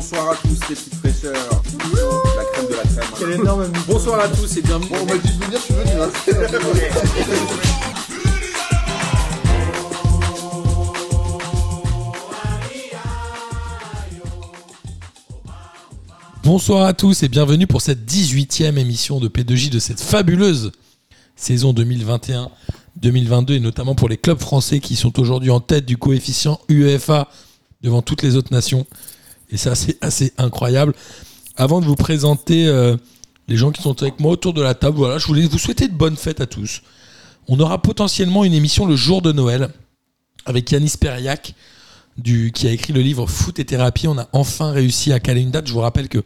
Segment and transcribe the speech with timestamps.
[0.00, 1.62] bonsoir à tous les petites fraîcheurs.
[2.34, 3.04] La crème de la crème.
[3.18, 4.88] Quel énorme Bonsoir à tous et bienvenue.
[4.88, 5.90] Bon, on m'a dit de venir, je suis venu.
[6.00, 6.08] Hein.
[16.44, 20.72] Bonsoir à tous et bienvenue pour cette 18e émission de P2J de cette fabuleuse
[21.36, 26.58] saison 2021-2022 et notamment pour les clubs français qui sont aujourd'hui en tête du coefficient
[26.70, 27.28] UEFA
[27.82, 28.86] devant toutes les autres nations.
[29.52, 30.94] Et ça, c'est assez incroyable.
[31.56, 32.96] Avant de vous présenter euh,
[33.48, 35.88] les gens qui sont avec moi autour de la table, voilà, je voulais vous souhaiter
[35.88, 36.82] de bonnes fêtes à tous.
[37.48, 39.70] On aura potentiellement une émission le jour de Noël
[40.46, 41.54] avec Yanis Periac
[42.16, 44.06] du, qui a écrit le livre Foot et thérapie.
[44.08, 45.66] On a enfin réussi à caler une date.
[45.66, 46.22] Je vous rappelle que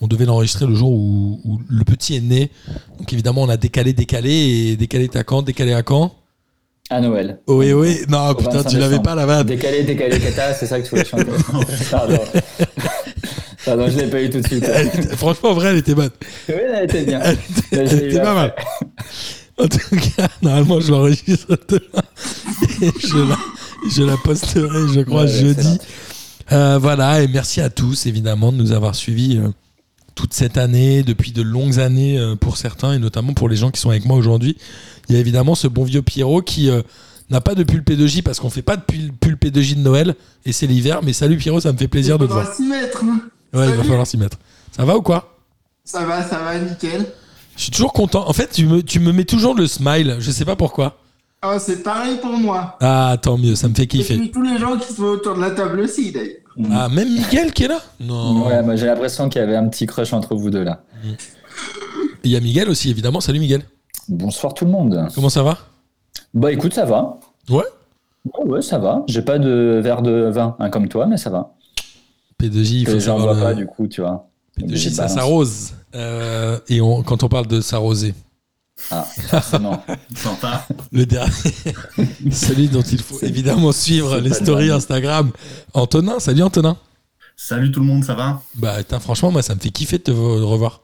[0.00, 2.50] on devait l'enregistrer le jour où, où le petit est né.
[2.98, 5.42] Donc évidemment, on a décalé, décalé et décalé à quand?
[5.42, 6.14] Décalé à quand?
[6.90, 7.40] À Noël.
[7.46, 7.98] Oui, oui.
[8.08, 9.46] Non, Au putain, 25 tu l'avais pas la vanne.
[9.46, 11.26] Décalé, décalé, cata, c'est ça que tu voulais chanter.
[11.90, 12.18] Pardon.
[13.64, 14.64] Pardon, je l'ai pas eu tout de suite.
[14.64, 16.10] Était- franchement, en vrai, elle était bonne.
[16.48, 17.20] Oui, elle était bien.
[17.22, 18.54] Elle était, elle était pas mal.
[19.58, 22.02] En tout cas, normalement, je l'enregistre demain.
[22.80, 23.36] Et je la,
[23.90, 25.78] je la posterai, je crois, Ouais, jeudi.
[26.52, 29.48] Euh, voilà, et merci à tous, évidemment, de nous avoir suivis euh,
[30.18, 33.70] toute cette année, depuis de longues années euh, pour certains, et notamment pour les gens
[33.70, 34.56] qui sont avec moi aujourd'hui.
[35.08, 36.82] Il y a évidemment ce bon vieux Pierrot qui euh,
[37.30, 40.16] n'a pas de pull P2J parce qu'on fait pas de pull, pull P2J de Noël,
[40.44, 41.02] et c'est l'hiver.
[41.04, 42.52] Mais salut Pierrot, ça me fait plaisir de te voir.
[42.52, 43.04] s'y mettre.
[43.04, 43.20] hein.
[43.54, 44.38] Ouais, il va falloir s'y mettre.
[44.76, 45.36] Ça va ou quoi?
[45.84, 47.06] Ça va, ça va, nickel.
[47.56, 48.28] Je suis toujours content.
[48.28, 50.98] En fait, tu me, tu me mets toujours le smile, je sais pas pourquoi.
[51.46, 52.76] Oh, c'est pareil pour moi.
[52.80, 54.16] Ah, tant mieux, ça me fait Et kiffer.
[54.18, 56.34] puis tous les gens qui sont autour de la table aussi, d'ailleurs.
[56.72, 58.46] Ah, même Miguel qui est là Non.
[58.46, 60.82] Ouais, moi j'ai l'impression qu'il y avait un petit crush entre vous deux là.
[62.24, 63.20] Il y a Miguel aussi, évidemment.
[63.20, 63.62] Salut Miguel.
[64.08, 65.06] Bonsoir tout le monde.
[65.14, 65.58] Comment ça va
[66.34, 67.18] Bah écoute, ça va.
[67.48, 67.62] Ouais.
[68.34, 69.04] Ouais, ouais, ça va.
[69.06, 71.54] J'ai pas de verre de vin hein, comme toi, mais ça va.
[72.40, 74.28] P2J, il faut le- pas du coup, tu vois.
[74.58, 75.72] P2J, Je ça s'arrose.
[75.94, 78.14] Euh, et on- quand on parle de s'arroser,
[78.90, 79.84] Ah, forcément.
[80.14, 80.66] Sympa.
[80.92, 81.32] le dernier,
[82.30, 84.70] celui dont il faut évidemment suivre les stories.
[84.70, 85.30] Instagram.
[85.74, 86.76] Antonin, salut Antonin.
[87.36, 88.42] Salut tout le monde, ça va?
[88.56, 90.80] Bah, putain, franchement, moi, ça me fait kiffer de te vo- revoir.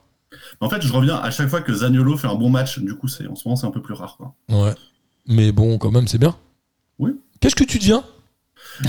[0.60, 2.78] En fait, je reviens à chaque fois que Zaniolo fait un bon match.
[2.78, 4.16] Du coup, c'est en ce moment, c'est un peu plus rare.
[4.16, 4.34] Quoi.
[4.50, 4.74] Ouais.
[5.26, 6.36] Mais bon, quand même, c'est bien.
[6.98, 7.10] Oui.
[7.40, 8.04] Qu'est-ce que tu deviens?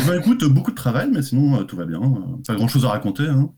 [0.08, 2.00] Bah écoute, beaucoup de travail, mais sinon, euh, tout va bien.
[2.48, 3.24] Pas grand chose à raconter.
[3.28, 3.50] Hein.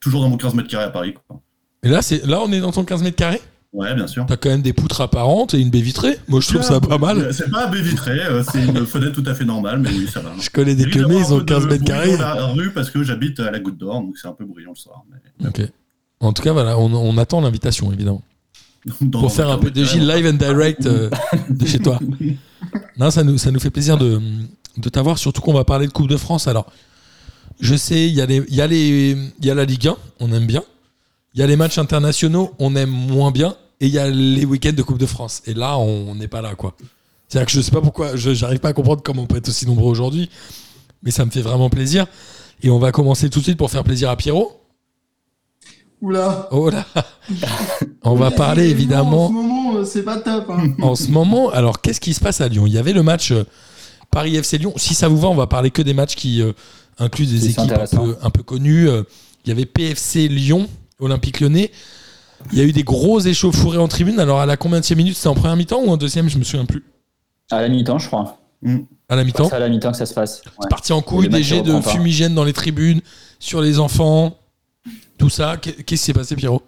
[0.00, 1.14] Toujours dans mon 15 mètres carrés à Paris.
[1.26, 1.40] Quoi.
[1.82, 3.40] Et là, c'est là, on est dans ton 15 mètres carrés?
[3.72, 4.26] Ouais, bien sûr.
[4.26, 6.18] T'as quand même des poutres apparentes et une baie vitrée.
[6.26, 7.18] Moi, je trouve ça pas mal.
[7.18, 10.08] Euh, C'est pas baie vitrée, euh, c'est une fenêtre tout à fait normale, mais oui,
[10.12, 10.32] ça va.
[10.40, 12.16] Je connais des d'avoir ils ont peu 15 de mètres carrés.
[12.16, 14.76] la rue parce que j'habite à la Goutte d'Or, donc c'est un peu bruyant le
[14.80, 15.04] soir.
[15.40, 15.62] mais- Ok.
[16.18, 18.22] En tout cas, voilà, on, on attend l'invitation, évidemment.
[19.00, 21.08] Dans pour faire un peu de Gilles live and direct euh,
[21.48, 21.98] de chez toi.
[22.98, 24.20] Non, ça nous, ça nous fait plaisir de,
[24.76, 26.46] de t'avoir, surtout qu'on va parler de Coupe de France.
[26.46, 26.70] Alors,
[27.58, 29.88] je sais, il y, a les- il y, a les- il y a la Ligue
[29.88, 30.62] 1, on aime bien.
[31.34, 33.56] Il y a les matchs internationaux, on aime moins bien.
[33.80, 35.42] Et il y a les week-ends de Coupe de France.
[35.46, 36.74] Et là, on n'est pas là, quoi.
[37.28, 39.48] C'est-à-dire que je sais pas pourquoi, je j'arrive pas à comprendre comment on peut être
[39.48, 40.28] aussi nombreux aujourd'hui.
[41.02, 42.06] Mais ça me fait vraiment plaisir.
[42.62, 44.60] Et on va commencer tout de suite pour faire plaisir à Pierrot.
[46.02, 46.48] Oula.
[46.50, 46.84] Oh là
[48.02, 50.50] On va parler évidemment En ce moment, euh, c'est pas top.
[50.50, 50.74] Hein.
[50.82, 52.66] en ce moment, alors qu'est-ce qui se passe à Lyon?
[52.66, 53.44] Il y avait le match euh,
[54.10, 54.72] Paris FC Lyon.
[54.76, 56.52] Si ça vous va, on va parler que des matchs qui euh,
[56.98, 58.88] incluent des équipes un peu, un peu connues.
[59.44, 60.68] Il y avait PFC Lyon,
[61.00, 61.70] Olympique Lyonnais.
[62.52, 64.18] Il y a eu des gros échauffourées en tribune.
[64.18, 65.16] Alors à la combien de minutes?
[65.16, 66.28] C'était en première mi-temps ou en deuxième?
[66.28, 66.84] Je me souviens plus.
[67.50, 68.38] À la mi-temps, je crois.
[69.08, 69.48] À la mi-temps?
[69.48, 70.42] C'est à la mi-temps que ça se passe.
[70.44, 70.52] Ouais.
[70.62, 73.00] C'est parti en couille, des jets de fumigène dans les tribunes,
[73.38, 74.36] sur les enfants,
[75.18, 75.56] tout ça.
[75.56, 76.62] Qu'est- Qu'est-ce qui s'est passé, Pierrot?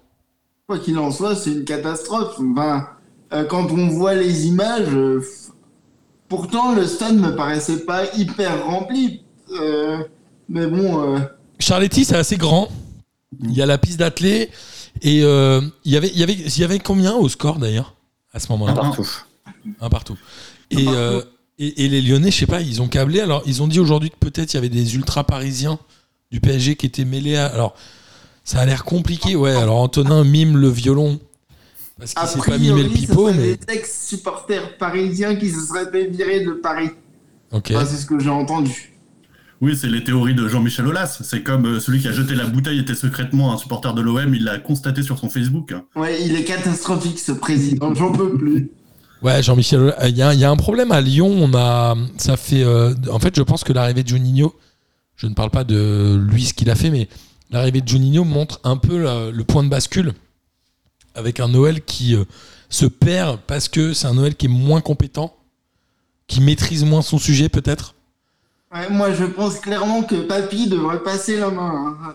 [0.66, 2.36] Quoi qu'il en soit, c'est une catastrophe.
[2.40, 2.88] Enfin,
[3.32, 5.22] euh, quand on voit les images, euh,
[6.28, 9.22] pourtant le stade me paraissait pas hyper rempli.
[9.60, 9.98] Euh,
[10.48, 11.18] mais bon, euh,
[11.58, 12.68] Charletti, c'est assez grand.
[13.40, 14.50] Il y a la piste d'athlée.
[15.00, 17.94] Et euh, il y avait, il y avait, il y avait combien au score d'ailleurs
[18.32, 18.72] à ce moment-là?
[18.72, 19.08] Un partout.
[19.80, 20.18] Un partout.
[20.70, 21.22] Et, euh,
[21.58, 23.20] et, et les Lyonnais, je sais pas, ils ont câblé.
[23.20, 25.78] Alors, ils ont dit aujourd'hui que peut-être il y avait des ultra parisiens
[26.30, 27.46] du PSG qui étaient mêlés à.
[27.46, 27.74] Alors,
[28.44, 29.36] ça a l'air compliqué.
[29.36, 31.20] Ouais, alors Antonin mime le violon.
[31.98, 33.56] Parce qu'il s'est pas mimé le pipeau, serait mais.
[33.56, 36.90] des ex-supporters parisiens qui se seraient fait virer de Paris.
[37.52, 37.70] Ok.
[37.74, 38.91] Enfin, c'est ce que j'ai entendu.
[39.62, 41.18] Oui, c'est les théories de Jean-Michel Aulas.
[41.22, 44.34] C'est comme euh, celui qui a jeté la bouteille était secrètement un supporter de l'OM,
[44.34, 45.72] il l'a constaté sur son Facebook.
[45.94, 48.70] Ouais, il est catastrophique ce président, j'en peux plus.
[49.22, 51.28] Ouais, Jean-Michel, il y, a- il y a un problème à Lyon.
[51.28, 54.52] On a, ça fait, euh, en fait, je pense que l'arrivée de Juninho,
[55.14, 57.08] je ne parle pas de lui ce qu'il a fait, mais
[57.52, 60.12] l'arrivée de Juninho montre un peu la- le point de bascule
[61.14, 62.24] avec un Noël qui euh,
[62.68, 65.36] se perd parce que c'est un Noël qui est moins compétent,
[66.26, 67.94] qui maîtrise moins son sujet peut-être.
[68.72, 71.94] Ouais, moi, je pense clairement que Papy devrait passer la main.
[72.02, 72.14] hein.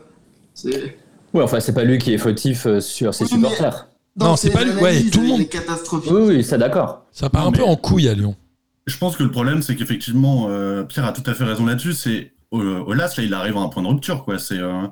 [0.53, 0.97] C'est-
[1.33, 3.87] Ouais, enfin, c'est pas lui qui est fautif euh, sur ses Oui, mais- supporters.
[4.19, 6.11] Non, c'est pas lui, ouais, tout le monde- est catastrophique.
[6.11, 7.05] Oui, oui, ça d'accord.
[7.11, 8.35] Ça part Non, un peu mais- en couille à Lyon.
[8.87, 11.93] Je pense que le problème, c'est qu'effectivement, euh, Pierre a tout à fait raison là-dessus.
[11.93, 14.39] C'est euh, Olas, là, il arrive à un point de rupture, quoi.
[14.39, 14.87] C'est, euh,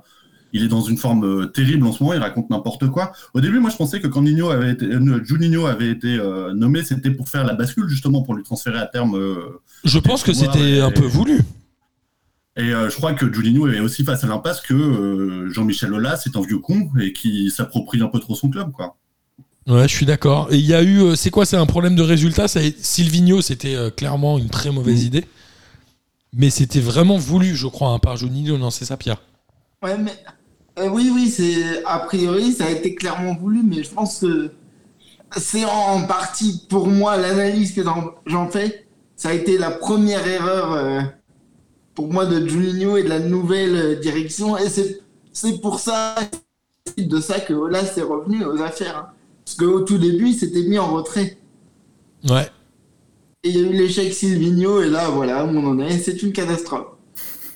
[0.55, 2.13] il est dans une forme euh, terrible en ce moment.
[2.15, 3.11] Il raconte n'importe quoi.
[3.33, 6.53] Au début, moi, je pensais que quand Nino avait été, euh, Juninho avait été euh,
[6.53, 9.15] nommé, c'était pour faire la bascule, justement, pour lui transférer à terme.
[9.15, 11.41] euh, Je pense que c'était un peu voulu.
[12.57, 16.23] Et euh, je crois que Juninho est aussi face à l'impasse que euh, Jean-Michel Aulas
[16.25, 18.95] est un vieux con et qui s'approprie un peu trop son club, quoi.
[19.67, 20.47] Ouais, je suis d'accord.
[20.51, 22.47] Et il y a eu, c'est quoi C'est un problème de résultat?
[22.47, 25.07] Ça, Silvino, c'était euh, clairement une très mauvaise Mm.
[25.07, 25.25] idée.
[26.37, 28.57] Mais c'était vraiment voulu, je crois, hein, par Juninho.
[28.57, 29.21] Non, c'est ça, Pierre?
[29.83, 30.13] Ouais, mais
[30.77, 34.51] euh, oui, oui, c'est a priori ça a été clairement voulu, mais je pense que
[35.38, 37.81] c'est en, partie pour moi l'analyse que
[38.25, 38.86] j'en- fais.
[39.16, 41.01] Ça a été la première erreur euh,
[41.94, 45.00] pour moi de Juninho et de la nouvelle euh, direction, et c'est
[45.31, 46.16] c'est pour ça
[46.98, 49.07] de ça que Olas est revenu aux affaires, hein.
[49.45, 51.38] parce qu'au tout début il s'était mis en retrait.
[52.30, 52.50] Ouais.
[53.44, 56.33] Et il y a eu l'échec Silvino, et là voilà, on en est, c'est une
[56.33, 56.88] catastrophe.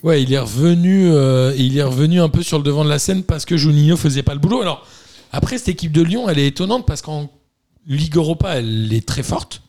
[0.02, 2.98] Ouais, il est revenu, euh, il est revenu un peu sur le devant de la
[2.98, 4.62] scène parce que Juninho faisait pas le boulot.
[4.62, 4.86] Alors
[5.32, 7.30] après, cette équipe de Lyon, elle est étonnante parce qu'en
[7.86, 9.62] Ligue Europa, elle est très forte.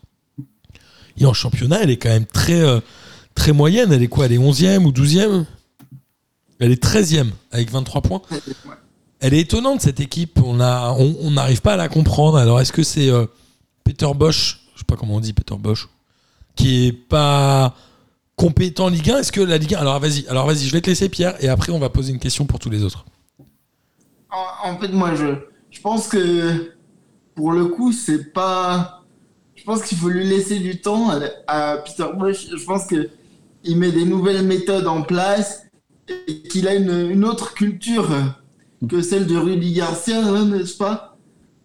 [1.18, 2.80] Et en championnat, elle est quand même très, euh,
[3.34, 3.92] très moyenne.
[3.92, 4.26] Elle est quoi?
[4.26, 5.44] Elle est 11e ou 12e
[6.58, 8.22] Elle est 13e avec 23 points.
[9.20, 10.40] Elle est étonnante cette équipe.
[10.42, 12.38] On a, on on n'arrive pas à la comprendre.
[12.38, 13.26] Alors est-ce que c'est euh,
[13.84, 15.88] Peter Bosch, je sais pas comment on dit Peter Bosch,
[16.56, 17.76] qui est pas
[18.36, 20.80] compétent en Ligue 1 Est-ce que la Ligue 1 Alors vas-y, alors vas-y, je vais
[20.80, 23.04] te laisser Pierre et après on va poser une question pour tous les autres.
[24.64, 25.26] En, fait, moi, je,
[25.70, 26.72] je pense que
[27.34, 29.02] pour le coup, c'est pas.
[29.54, 32.48] Je pense qu'il faut lui laisser du temps à, à Peter Bosch.
[32.56, 33.10] Je pense que
[33.64, 35.66] il met des nouvelles méthodes en place
[36.08, 38.08] et qu'il a une, autre culture
[38.88, 41.16] que celle de Rudy Garcia, n'est-ce pas?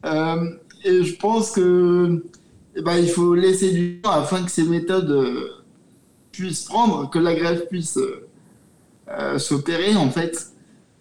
[0.06, 0.52] Euh,
[0.86, 2.24] Et je pense que
[2.76, 5.57] eh ben, il faut laisser du temps afin que ces méthodes
[6.38, 8.28] puissent prendre, que la grève puisse euh,
[9.10, 10.52] euh, s'opérer en fait.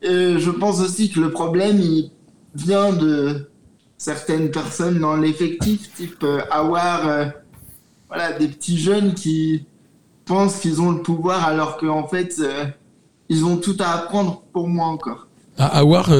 [0.02, 2.10] Et je pense aussi que le problème, il
[2.54, 3.50] vient de
[3.98, 7.26] certaines personnes dans l'effectif, type euh, Awar, euh,
[8.08, 9.66] voilà, des petits jeunes qui
[10.24, 12.40] pensent qu'ils ont le pouvoir alors qu'en fait,
[13.28, 15.28] ils ont tout à apprendre pour moi encore.
[15.58, 16.10] Ah, Awar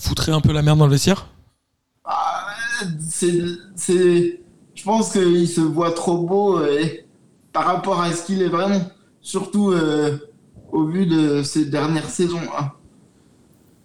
[0.00, 1.26] foutrait un peu la merde dans le vestiaire?
[2.04, 2.46] Ah,
[3.00, 3.32] c'est,
[3.76, 4.40] c'est,
[4.74, 6.84] je pense qu'il se voit trop beau euh,
[7.54, 8.82] par rapport à ce qu'il est vraiment,
[9.22, 10.18] surtout euh,
[10.72, 12.42] au vu de ces dernières saisons.
[12.58, 12.72] hein.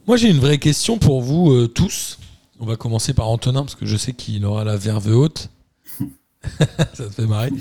[0.07, 2.17] Moi j'ai une vraie question pour vous euh, tous.
[2.59, 5.49] On va commencer par Antonin parce que je sais qu'il aura la verve haute.
[6.59, 7.51] Ça te fait marrer.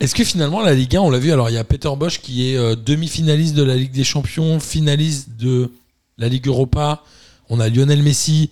[0.00, 2.20] Est-ce que finalement la Ligue 1, on l'a vu, alors il y a Peter Bosch
[2.20, 5.72] qui est euh, demi-finaliste de la Ligue des Champions, finaliste de
[6.18, 7.02] la Ligue Europa.
[7.48, 8.50] On a Lionel Messi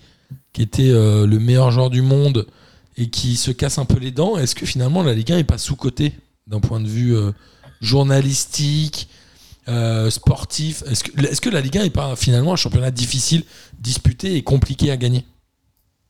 [0.54, 2.46] qui était le meilleur joueur du monde
[2.96, 4.38] et qui se casse un peu les dents.
[4.38, 6.14] Est-ce que finalement la Ligue 1 est pas sous-cotée?
[6.46, 7.32] D'un point de vue euh,
[7.80, 9.08] journalistique,
[9.68, 13.42] euh, sportif Est-ce que, la Ligue 1 est pas finalement un championnat difficile,
[13.80, 15.24] disputé et compliqué à gagner?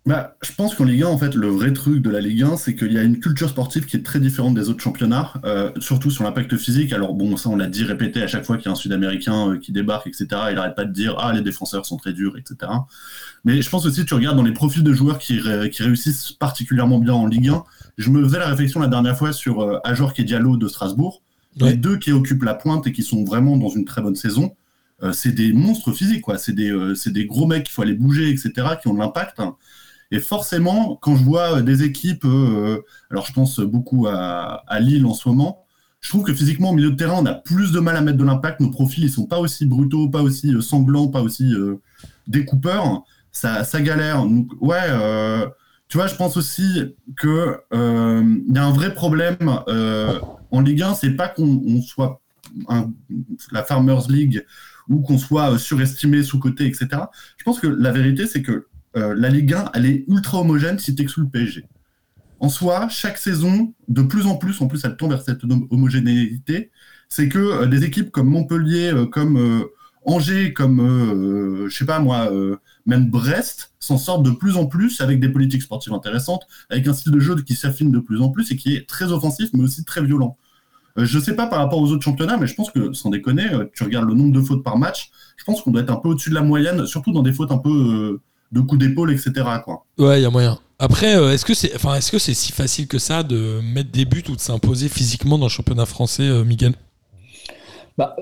[0.05, 2.59] Bah, je pense qu'en Ligue 1, en fait, le vrai truc de la Ligue 1,
[2.59, 5.73] c'est qu'il y a une culture sportive qui est très différente des autres championnats, euh,
[5.81, 6.93] surtout sur l'impact physique.
[6.93, 9.59] Alors bon, ça on l'a dit, répété à chaque fois qu'il y a un Sud-Américain
[9.61, 10.27] qui débarque, etc.
[10.51, 12.71] Il n'arrête pas de dire ah les défenseurs sont très durs, etc.
[13.45, 15.41] Mais je pense aussi, tu regardes dans les profils de joueurs qui,
[15.73, 17.65] qui réussissent particulièrement bien en Ligue 1.
[17.97, 21.23] Je me faisais la réflexion la dernière fois sur euh, Ajorc et Diallo de Strasbourg,
[21.61, 21.71] Ouais.
[21.71, 24.55] les deux qui occupent la pointe et qui sont vraiment dans une très bonne saison.
[25.03, 26.37] Euh, c'est des monstres physiques, quoi.
[26.37, 29.41] C'est des, euh, des gros mecs qu'il faut aller bouger, etc., qui ont de l'impact.
[30.11, 34.81] Et forcément, quand je vois euh, des équipes, euh, alors je pense beaucoup à, à
[34.81, 35.65] Lille en ce moment,
[36.01, 38.19] je trouve que physiquement, au milieu de terrain, on a plus de mal à mettre
[38.19, 38.61] de l'impact.
[38.61, 41.53] Nos profils, ils sont pas aussi brutaux, pas aussi sanglants, pas aussi
[42.27, 43.03] découpeurs.
[43.33, 44.23] Ça, ça galère.
[44.23, 44.87] Donc, ouais,
[45.89, 50.19] tu vois, je pense aussi que euh, il y a un vrai problème euh,
[50.51, 52.21] en Ligue 1, c'est pas qu'on on soit
[53.53, 54.45] la Farmers League
[54.89, 57.11] ou qu'on soit euh, surestimé, sous-coté, etc.
[57.37, 58.67] Je pense que la vérité, c'est que
[58.97, 61.65] euh, la Ligue 1, elle est ultra homogène si tu exclues le PSG.
[62.39, 65.67] En soi, chaque saison, de plus en plus, en plus, elle tend vers cette hom-
[65.71, 66.71] homogénéité,
[67.09, 69.65] c'est que euh, des équipes comme Montpellier, euh, comme euh,
[70.05, 74.67] Angers, comme, euh, je sais pas moi, euh, même Brest, s'en sortent de plus en
[74.67, 78.21] plus avec des politiques sportives intéressantes, avec un style de jeu qui s'affine de plus
[78.21, 80.37] en plus et qui est très offensif, mais aussi très violent.
[80.99, 83.53] Euh, je sais pas par rapport aux autres championnats, mais je pense que, sans déconner,
[83.53, 85.97] euh, tu regardes le nombre de fautes par match, je pense qu'on doit être un
[85.97, 88.21] peu au-dessus de la moyenne, surtout dans des fautes un peu euh,
[88.53, 89.33] de coups d'épaule, etc.
[89.65, 89.85] Quoi.
[89.99, 90.59] Ouais, il y a moyen.
[90.79, 94.05] Après, est-ce que c'est enfin, est-ce que c'est si facile que ça de mettre des
[94.05, 96.75] buts ou de s'imposer physiquement dans le championnat français, euh, Miguel?
[97.97, 98.15] Bah,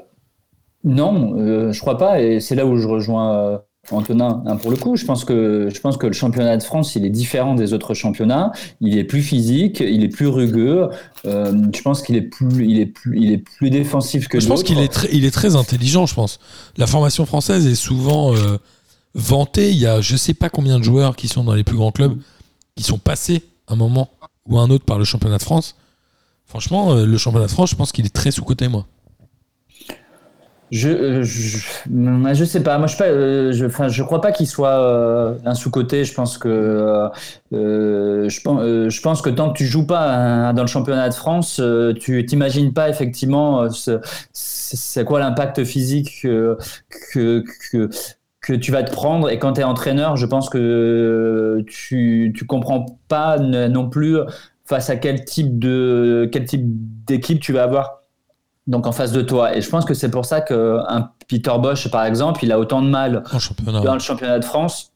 [0.84, 3.58] non, euh, je crois pas, et c'est là où je rejoins euh,
[3.90, 6.96] Antonin, hein, pour le coup, je pense que je pense que le championnat de France,
[6.96, 8.52] il est différent des autres championnats.
[8.80, 10.88] Il est plus physique, il est plus rugueux.
[11.26, 14.48] Euh, je pense qu'il est plus, il est plus, il est plus défensif que Je
[14.48, 16.06] pense qu'il est très, il est très intelligent.
[16.06, 16.38] Je pense.
[16.76, 18.58] La formation française est souvent euh,
[19.14, 19.70] vantée.
[19.70, 21.92] Il y a, je sais pas combien de joueurs qui sont dans les plus grands
[21.92, 22.16] clubs
[22.76, 24.10] qui sont passés un moment
[24.48, 25.76] ou un autre par le championnat de France.
[26.46, 28.86] Franchement, euh, le championnat de France, je pense qu'il est très sous côté moi.
[30.74, 31.58] Je, euh, je,
[32.34, 32.78] je sais pas.
[32.78, 36.04] Moi, je, pas, euh, je, enfin, je crois pas qu'il soit euh, un sous-côté.
[36.04, 37.08] Je pense que,
[37.52, 41.14] euh, je, pense, je pense que tant que tu joues pas dans le championnat de
[41.14, 41.62] France,
[42.00, 43.68] tu t'imagines pas effectivement
[44.32, 46.58] c'est quoi l'impact physique que,
[47.12, 47.88] que, que,
[48.40, 49.30] que tu vas te prendre.
[49.30, 54.16] Et quand tu es entraîneur, je pense que tu, tu comprends pas non plus
[54.64, 56.64] face à quel type de quel type
[57.06, 58.03] d'équipe tu vas avoir
[58.66, 59.56] donc en face de toi.
[59.56, 62.82] Et je pense que c'est pour ça qu'un Peter Bosch, par exemple, il a autant
[62.82, 63.22] de mal
[63.66, 64.92] dans le championnat de France,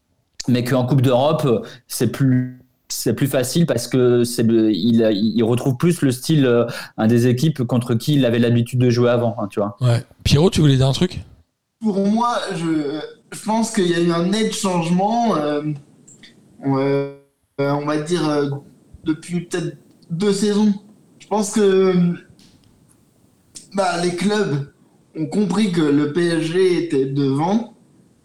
[0.48, 2.60] mais qu'en Coupe d'Europe, c'est plus
[2.90, 6.64] c'est plus facile parce que c'est il, il retrouve plus le style euh,
[6.96, 9.76] un des équipes contre qui il avait l'habitude de jouer avant, hein, tu vois.
[9.82, 10.02] Ouais.
[10.24, 11.20] Pierrot, tu voulais dire un truc?
[11.80, 15.36] Pour moi, je, je pense qu'il y a eu un net changement.
[15.36, 15.62] Euh,
[16.64, 17.14] euh,
[17.58, 18.48] on va dire euh,
[19.04, 19.76] depuis peut-être
[20.10, 20.72] deux saisons.
[21.18, 21.94] Je pense que
[23.74, 24.72] bah, les clubs
[25.16, 27.74] ont compris que le PSG était devant.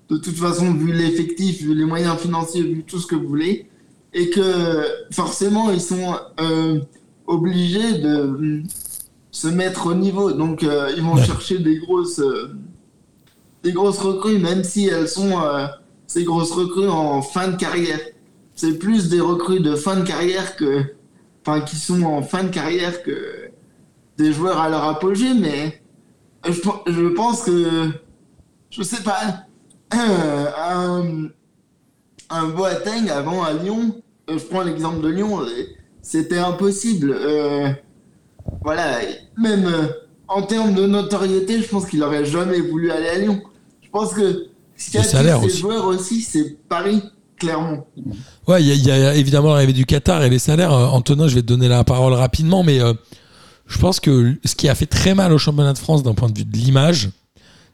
[0.10, 3.68] De toute façon, vu l'effectif, vu les moyens financiers, vu tout ce que vous voulez.
[4.14, 6.80] Et que forcément, ils sont euh,
[7.26, 8.62] obligés de
[9.32, 10.32] se mettre au niveau.
[10.32, 11.24] Donc, euh, ils vont ouais.
[11.24, 12.54] chercher des grosses, euh,
[13.64, 15.34] des grosses recrues, même si elles sont
[16.06, 18.00] ces grosses recrues en fin de carrière.
[18.56, 20.84] C'est plus des recrues de fin de carrière que.
[21.46, 23.50] Enfin, qui sont en fin de carrière que
[24.18, 25.82] des joueurs à leur apogée, mais
[26.46, 26.54] je,
[26.88, 27.92] je pense que,
[28.70, 29.46] je sais pas,
[29.94, 31.30] euh, un,
[32.30, 33.96] un Boateng avant à Lyon,
[34.28, 35.42] je prends l'exemple de Lyon,
[36.02, 37.16] c'était impossible.
[37.18, 37.70] Euh,
[38.64, 39.00] voilà,
[39.38, 39.88] même euh,
[40.28, 43.42] en termes de notoriété, je pense qu'il aurait jamais voulu aller à Lyon.
[43.82, 45.60] Je pense que ce qui a ces aussi.
[45.60, 47.02] joueurs aussi, c'est Paris.
[47.38, 47.86] Clairement.
[48.48, 50.72] Ouais, il y, y, a évidemment l'arrivée du Qatar et les salaires.
[50.72, 52.94] Antonin, je vais te donner la parole rapidement, mais euh,
[53.74, 56.30] je pense que ce qui a fait très mal au championnat de France d'un point
[56.30, 57.10] de vue de l'image,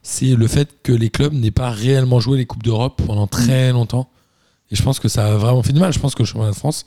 [0.01, 3.73] c'est le fait que les clubs n'aient pas réellement joué les Coupes d'Europe pendant très
[3.73, 4.09] longtemps.
[4.71, 5.91] Et je pense que ça a vraiment fait du mal.
[5.91, 6.85] Je pense que le championnat de France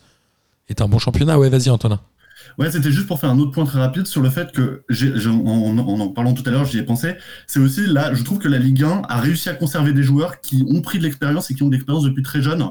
[0.71, 1.39] est un bon championnat.
[1.39, 2.01] Ouais, vas-y, Antonin.
[2.57, 4.83] Ouais, c'était juste pour faire un autre point très rapide sur le fait que,
[5.29, 7.15] en, en, en, parlant tout à l'heure, j'y ai pensé,
[7.47, 10.41] c'est aussi là, je trouve que la Ligue 1 a réussi à conserver des joueurs
[10.41, 12.65] qui ont pris de l'expérience et qui ont de l'expérience depuis très jeune.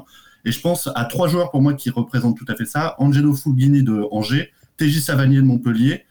[0.44, 3.32] Et je pense à trois joueurs pour moi qui représentent tout à fait ça Angelo
[3.32, 6.04] Fulgini de Angers, TJ Savanier de Montpellier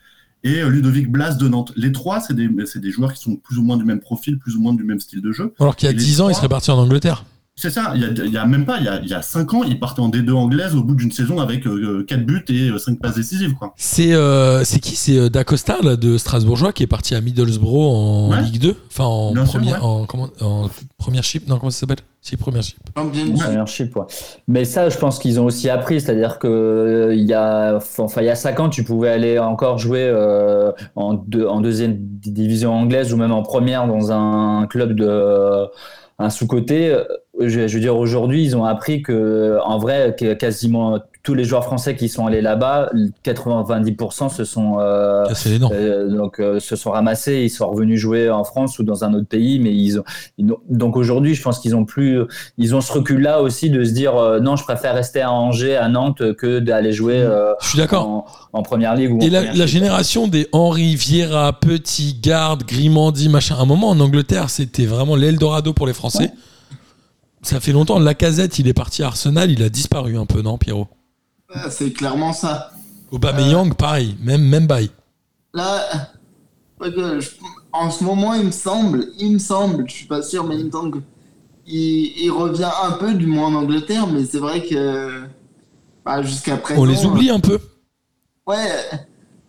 [0.43, 1.71] et Ludovic Blas de Nantes.
[1.75, 4.55] Les trois, c'est des, des, joueurs qui sont plus ou moins du même profil, plus
[4.55, 5.53] ou moins du même style de jeu.
[5.59, 6.31] Alors qu'il y a 10 ans, trois...
[6.31, 7.25] il serait parti en Angleterre.
[7.55, 9.13] C'est ça, il y, a, il y, a, même pas, il y a, il y
[9.13, 12.25] a 5 ans, il partait en D2 anglaise au bout d'une saison avec euh, 4
[12.25, 13.53] buts et 5 passes décisives.
[13.55, 13.73] quoi.
[13.75, 14.95] C'est euh, qui?
[14.95, 18.41] C'est euh, Dacosta là, de Strasbourgeois qui est parti à Middlesbrough en ouais.
[18.41, 19.77] Ligue 2 Enfin en, première, sûr, ouais.
[19.81, 21.47] en, comment, en première chip?
[21.47, 21.99] Non, comment ça s'appelle?
[22.21, 22.77] Si, première chip.
[22.93, 24.05] Première chip, ouais.
[24.47, 28.25] Mais ça, je pense qu'ils ont aussi appris, c'est-à-dire que il y, a, enfin, il
[28.25, 32.73] y a 5 ans, tu pouvais aller encore jouer euh, en, deux, en deuxième division
[32.73, 35.67] anglaise ou même en première dans un club de
[36.21, 36.95] un sous-côté.
[37.39, 41.63] Je, je, veux dire, aujourd'hui, ils ont appris que, en vrai, quasiment tous les joueurs
[41.63, 42.91] français qui sont allés là-bas,
[43.23, 45.25] 90% se sont euh,
[45.71, 49.13] euh, donc euh, se sont ramassés, ils sont revenus jouer en France ou dans un
[49.13, 50.03] autre pays, mais ils ont,
[50.39, 52.21] ils ont donc aujourd'hui, je pense qu'ils ont plus,
[52.57, 55.89] ils ont ce recul-là aussi de se dire non, je préfère rester à Angers, à
[55.89, 57.27] Nantes, que d'aller jouer.
[57.61, 58.07] je suis d'accord.
[58.07, 59.13] En, en, première ligue.
[59.13, 63.55] Ou Et la, la génération des Henri, Vieira, Petit, Garde, Grimandi, machin.
[63.55, 66.23] À un moment en Angleterre, c'était vraiment l'Eldorado pour les Français.
[66.23, 66.31] Ouais.
[67.43, 67.99] Ça fait longtemps.
[67.99, 70.87] Lacazette, il est parti à Arsenal, il a disparu un peu, non, Pierrot?
[71.69, 72.71] C'est clairement ça.
[73.11, 74.89] Aubameyang, euh, pareil, même, même bail.
[75.53, 75.81] Là,
[77.73, 80.65] en ce moment, il me semble, il me semble, je suis pas sûr, mais il
[80.65, 81.01] me semble
[81.65, 85.23] qu'il il revient un peu, du moins en Angleterre, mais c'est vrai que
[86.05, 86.81] bah, jusqu'à présent.
[86.81, 87.59] On les oublie un peu.
[88.47, 88.69] Ouais,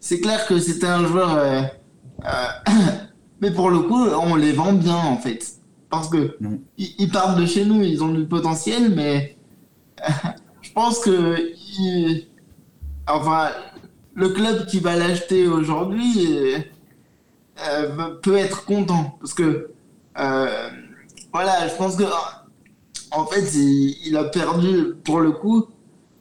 [0.01, 1.35] c'est clair que c'était un joueur.
[1.37, 1.63] Euh,
[2.25, 2.67] euh,
[3.41, 5.45] mais pour le coup, on les vend bien en fait.
[5.89, 6.37] Parce que
[6.79, 9.37] ils, ils, partent de chez nous, ils ont du potentiel, mais
[10.73, 11.37] pense que
[13.07, 13.51] enfin
[14.15, 16.29] le club qui va l'acheter aujourd'hui
[17.69, 19.71] euh, peut être content parce que
[20.19, 20.69] euh,
[21.33, 22.05] voilà, je pense que
[23.11, 25.67] en fait il, il, a perdu pour le coup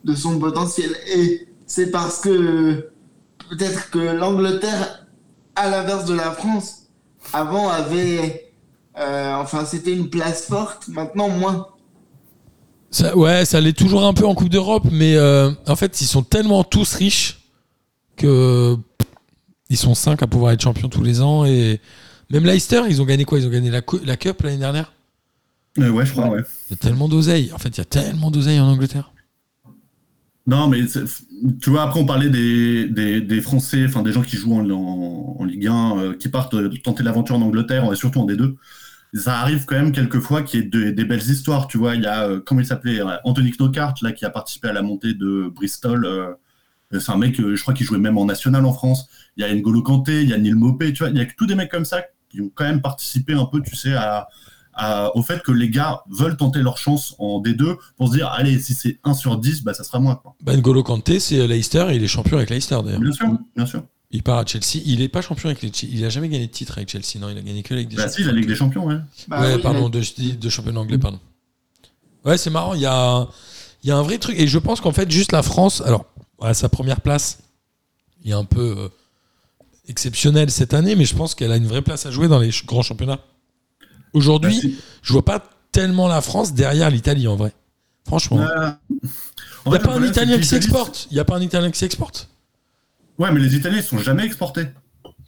[0.03, 2.89] de son potentiel et c'est parce que
[3.49, 5.05] peut-être que l'Angleterre,
[5.55, 6.87] à l'inverse de la France,
[7.33, 8.51] avant avait
[8.97, 10.87] Euh, enfin, c'était une place forte.
[10.89, 11.67] Maintenant, moins.
[12.91, 16.05] Ça- ouais, ça l'est toujours un peu en Coupe d'Europe, mais euh, en fait, ils
[16.05, 17.39] sont tellement tous riches
[18.17, 18.77] que
[19.69, 21.45] ils sont cinq à pouvoir être champions tous les ans.
[21.45, 21.79] Et
[22.29, 23.39] même Leicester, ils ont gagné quoi?
[23.39, 24.91] Ils ont gagné la, Cup l'année dernière?
[25.79, 26.41] Euh, ouais, je crois, ouais.
[26.69, 27.51] Il y a tellement d'oseille.
[27.53, 29.13] En fait, il y a tellement d'oseille en Angleterre.
[30.45, 30.81] Non, mais
[31.61, 34.69] tu vois, après, on parlait des, des, des Français, enfin des gens qui jouent en,
[34.69, 38.55] en, en Ligue 1, euh, qui partent tenter l'aventure en Angleterre, et surtout en D2.
[39.13, 41.67] Ça arrive quand même quelquefois qu'il y ait de- des belles histoires.
[41.67, 44.29] Tu vois, il y a, euh, comment il s'appelait euh, Anthony Knockhart, là, qui a
[44.29, 46.05] participé à la montée de Bristol.
[46.05, 46.33] euh,
[46.99, 49.07] c'est un mec, je crois, qui jouait même en national en France.
[49.37, 51.25] Il y a N'Golo Kanté, il y a Neil Mopé, tu vois, il y a
[51.25, 54.27] tous des mecs comme ça qui ont quand même participé un peu, tu sais, à,
[54.73, 58.27] à- au fait que les gars veulent tenter leur chance en D2 pour se dire,
[58.27, 60.19] allez, si c'est 1 sur 10, bah, ça sera moi.
[60.21, 60.35] Quoi.
[60.43, 62.99] Ben N'Golo Kanté, c'est Leicester et il est champion avec Leicester d'ailleurs.
[63.01, 63.83] Bien sûr, bien sûr.
[64.13, 64.81] Il part à Chelsea.
[64.85, 65.93] Il est pas champion avec les Chelsea.
[65.93, 67.17] Il a jamais gagné de titre avec Chelsea.
[67.19, 68.97] Non, il a gagné que avec des Bah si, la Ligue des Champions, ouais.
[69.27, 70.01] Bah ouais, oui, pardon, de,
[70.35, 71.19] de championnat anglais, pardon.
[72.25, 72.73] Ouais, c'est marrant.
[72.73, 73.27] Il y a,
[73.83, 74.37] il y a un vrai truc.
[74.37, 76.05] Et je pense qu'en fait, juste la France, alors,
[76.41, 77.39] à sa première place,
[78.23, 78.89] il est un peu euh,
[79.87, 82.51] exceptionnel cette année, mais je pense qu'elle a une vraie place à jouer dans les
[82.51, 83.19] ch- grands championnats.
[84.13, 84.69] Aujourd'hui, Bah,
[85.03, 85.41] je vois pas
[85.71, 87.53] tellement la France derrière l'Italie, en vrai.
[88.05, 88.37] Franchement.
[88.37, 88.99] Ouais.
[89.67, 91.07] Il n'y a pas un Italien qui s'exporte.
[91.11, 92.27] Il n'y a pas un Italien qui s'exporte.
[93.21, 94.63] Ouais, mais les Italiens, ils sont jamais exportés.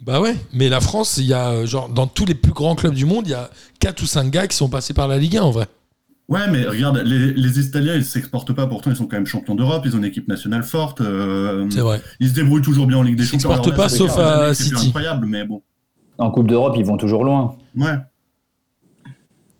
[0.01, 2.75] Bah ouais, mais la France, il y a euh, genre dans tous les plus grands
[2.75, 5.17] clubs du monde, il y a 4 ou 5 gars qui sont passés par la
[5.17, 5.67] Ligue 1 en vrai.
[6.27, 9.55] Ouais, mais regarde, les, les Italiens, ils s'exportent pas, pourtant ils sont quand même champions
[9.55, 12.01] d'Europe, ils ont une équipe nationale forte, euh, C'est vrai.
[12.19, 13.49] ils se débrouillent toujours bien en Ligue des Ils Champions.
[13.51, 14.87] s'exportent Alors là, pas, sauf à City.
[14.87, 15.61] incroyable, mais bon.
[16.17, 17.55] En Coupe d'Europe, ils vont toujours loin.
[17.77, 17.95] Ouais.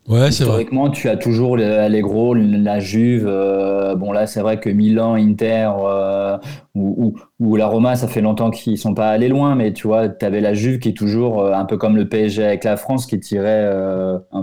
[0.08, 0.64] Ouais, c'est vrai.
[0.64, 3.26] Historiquement, tu as toujours gros, la Juve.
[3.26, 6.38] euh, bon, là, c'est vrai que Milan, Inter euh,
[6.76, 9.88] ou, ou, ou la Roma, ça fait longtemps qu'ils sont pas allés loin, mais tu
[9.88, 12.66] vois, tu avais la Juve qui est toujours euh, un peu comme le PSG avec
[12.66, 13.72] la France, qui tirait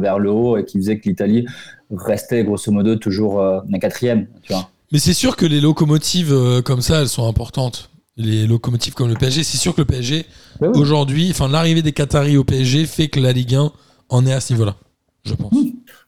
[0.00, 1.44] vers le haut et qui faisait que l'Italie
[1.90, 4.28] restait grosso modo toujours un quatrième.
[4.42, 4.70] Tu vois.
[4.92, 7.90] Mais c'est sûr que les locomotives comme ça, elles sont importantes.
[8.16, 10.24] Les locomotives comme le PSG, c'est sûr que le PSG,
[10.60, 10.68] ouais.
[10.68, 13.72] aujourd'hui, enfin l'arrivée des Qataris au PSG fait que la Ligue 1
[14.08, 14.76] en est à ce niveau-là,
[15.24, 15.52] je pense.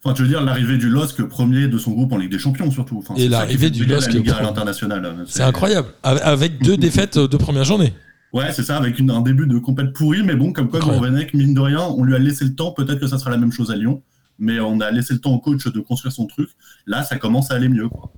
[0.05, 2.70] Enfin, tu veux dire l'arrivée du LOSC premier de son groupe en Ligue des Champions,
[2.70, 2.98] surtout.
[2.98, 5.25] Enfin, Et l'arrivée du LOSC à l'international.
[5.27, 5.88] C'est incroyable.
[6.03, 7.92] Avec- deux défaites de première journée.
[8.33, 10.81] Ouais, c'est ça, avec une- un début de compète pourri, mais bon, comme quoi.
[10.81, 13.37] Gourvenec, mine de rien, on lui a laissé le temps, peut-être que ça sera la
[13.37, 14.03] même chose à Lyon,
[14.38, 16.48] mais on a laissé le temps au coach de construire son truc.
[16.87, 17.88] Là, ça commence à aller mieux.
[17.90, 18.11] Quoi.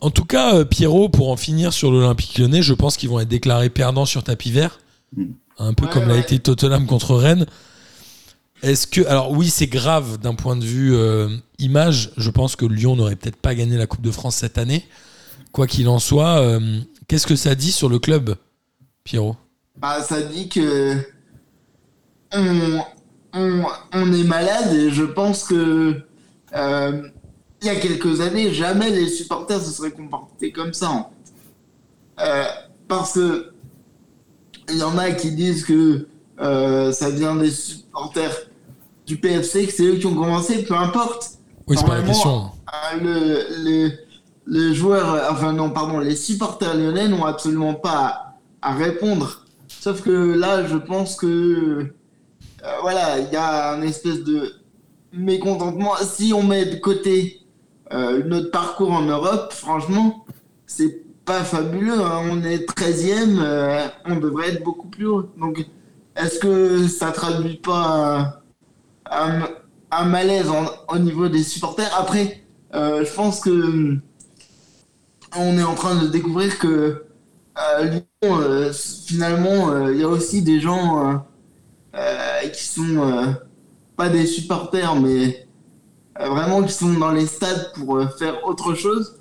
[0.00, 3.18] En tout cas, euh, Pierrot, pour en finir sur l'Olympique lyonnais, je pense qu'ils vont
[3.20, 4.78] être déclarés perdants sur tapis vert.
[5.16, 5.24] Mm.
[5.58, 7.46] Un peu Ouais, comme l'a été Tottenham contre Rennes.
[8.62, 9.06] Est-ce que.
[9.06, 12.12] Alors, oui, c'est grave d'un point de vue euh, image.
[12.16, 14.86] Je pense que Lyon n'aurait peut-être pas gagné la Coupe de France cette année.
[15.52, 18.36] Quoi qu'il en soit, euh, qu'est-ce que ça dit sur le club,
[19.02, 19.36] Pierrot?
[19.76, 20.96] Bah, ça dit que
[22.32, 26.02] on, est malade et je pense que
[26.54, 27.08] euh,
[27.62, 31.10] il y a quelques années, jamais les supporters se seraient comportés comme ça.
[32.86, 33.52] Parce que
[34.68, 36.06] il y en a qui disent que
[36.38, 38.49] ça vient des supporters
[39.10, 41.30] du PFC, que c'est eux qui ont commencé, peu importe.
[41.66, 42.50] Oui, c'est pas la Normalement, question.
[42.68, 42.92] Ah,
[44.46, 49.44] le, joueurs, euh, enfin non, pardon, les supporters lyonnais n'ont absolument pas à, à répondre.
[49.66, 54.52] Sauf que là, je pense que, euh, voilà, il y a un espèce de
[55.12, 55.94] mécontentement.
[56.02, 57.40] Si on met de côté
[57.92, 60.24] euh, notre parcours en Europe, franchement,
[60.66, 62.00] c'est pas fabuleux.
[62.00, 62.22] hein.
[62.30, 65.28] On est 13e, euh, on devrait être beaucoup plus haut.
[65.36, 65.66] Donc,
[66.16, 68.39] est-ce que ça traduit pas
[69.10, 72.42] un, malaise en- au niveau des supporters Après,
[72.74, 74.00] euh, je pense que hum,
[75.36, 77.04] on est en train de découvrir que
[77.58, 78.04] euh, Lyon,
[78.40, 81.14] euh, finalement, euh, il y a aussi des gens euh,
[81.96, 83.26] euh, qui sont euh,
[83.96, 85.46] pas des supporters, mais
[86.20, 89.18] euh, vraiment qui sont dans les stades pour euh, faire autre chose.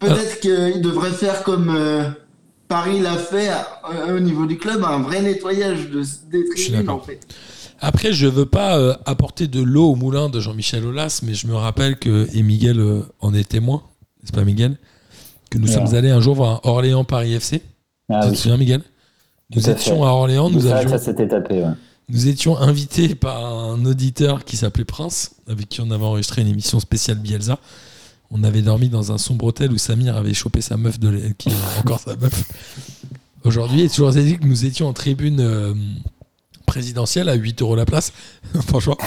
[0.00, 2.10] Peut-être qu'ils devraient faire comme euh,
[2.68, 7.00] Paris l'a fait euh, au niveau du club, un vrai nettoyage de, des tribunes en
[7.00, 7.20] fait.
[7.80, 11.46] Après, je veux pas euh, apporter de l'eau au moulin de Jean-Michel Aulas, mais je
[11.46, 13.82] me rappelle que, et Miguel euh, en est témoin,
[14.22, 14.76] n'est-ce pas Miguel?
[15.50, 15.74] Que nous Ouais.
[15.74, 17.62] sommes allés un jour voir un Orléans-Paris FC.
[18.08, 18.82] Ah tu te souviens, Miguel?
[19.54, 20.08] Nous Tout étions fait.
[20.08, 21.60] à Orléans, nous, avions, ça tapé.
[21.62, 21.66] ouais.
[22.08, 26.48] nous étions invités par un auditeur qui s'appelait Prince, avec qui on avait enregistré une
[26.48, 27.58] émission spéciale Bielsa.
[28.30, 31.50] On avait dormi dans un sombre hôtel où Samir avait chopé sa meuf, de qui
[31.50, 32.44] est encore sa meuf.
[33.44, 35.72] Aujourd'hui, et toujours dit que nous étions en tribune euh,
[36.66, 38.12] présidentielle à 8 euros la place.
[38.66, 38.98] Franchement.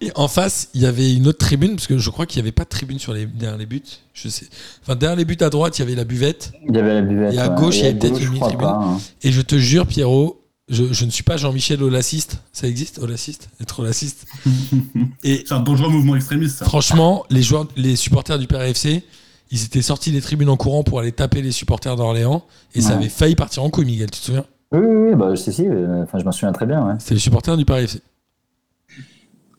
[0.00, 2.46] Et en face, il y avait une autre tribune, parce que je crois qu'il n'y
[2.46, 3.82] avait pas de tribune sur les, derrière les buts.
[4.14, 4.46] Je sais.
[4.82, 6.52] Enfin, derrière les buts à droite, il y avait la buvette.
[6.66, 7.34] Il y avait la buvette.
[7.34, 7.60] Et à ouais.
[7.60, 8.58] gauche, il y avait peut-être une tribune.
[8.58, 8.98] pas, hein.
[9.22, 10.39] Et je te jure, Pierrot,
[10.70, 12.42] je, je ne suis pas Jean-Michel Olassiste.
[12.52, 13.50] Ça existe, Olassiste?
[13.60, 14.26] Être Olassiste?
[15.24, 16.64] Et C'est un dangereux mouvement extrémiste, ça.
[16.64, 19.02] franchement, les, joueurs, les supporters du PRFC,
[19.50, 22.44] ils étaient sortis des tribunes en courant pour aller taper les supporters d'Orléans.
[22.74, 24.44] Et ça avait failli partir en couille, Miguel, tu te souviens?
[24.72, 25.66] Oui, oui, oui, bah, si, si,
[26.02, 26.86] enfin, je m'en souviens très bien.
[26.86, 26.94] Ouais.
[27.00, 28.00] C'était les supporters du PRFC.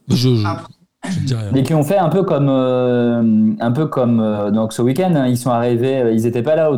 [0.08, 1.50] Je, je, dis rien.
[1.52, 5.14] Mais qui ont fait un peu comme, euh, un peu comme euh, donc ce week-end,
[5.16, 6.78] hein, ils sont arrivés, euh, ils n'étaient pas là au,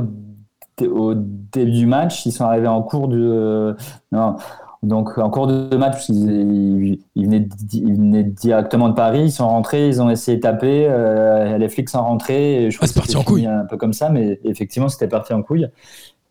[0.82, 3.74] au début du match, ils sont arrivés en cours de, euh,
[4.12, 4.36] non,
[4.82, 9.32] donc en cours de match, parce ils, ils venaient, ils venaient directement de Paris, ils
[9.32, 12.88] sont rentrés, ils ont essayé de taper, euh, les flics sont rentrés, et je Ah,
[12.88, 13.46] crois c'est que parti en couille.
[13.48, 15.68] Un peu comme ça, mais effectivement c'était parti en couille.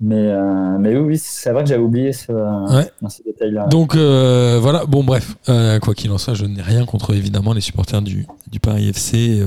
[0.05, 2.91] Mais, euh, mais oui, oui, c'est vrai que j'avais oublié ce, Ouais.
[3.09, 3.67] ce détail-là.
[3.69, 7.53] Donc euh, voilà, bon bref, Euh, quoi qu'il en soit, je n'ai rien contre évidemment
[7.53, 9.41] les supporters du, du Paris FC.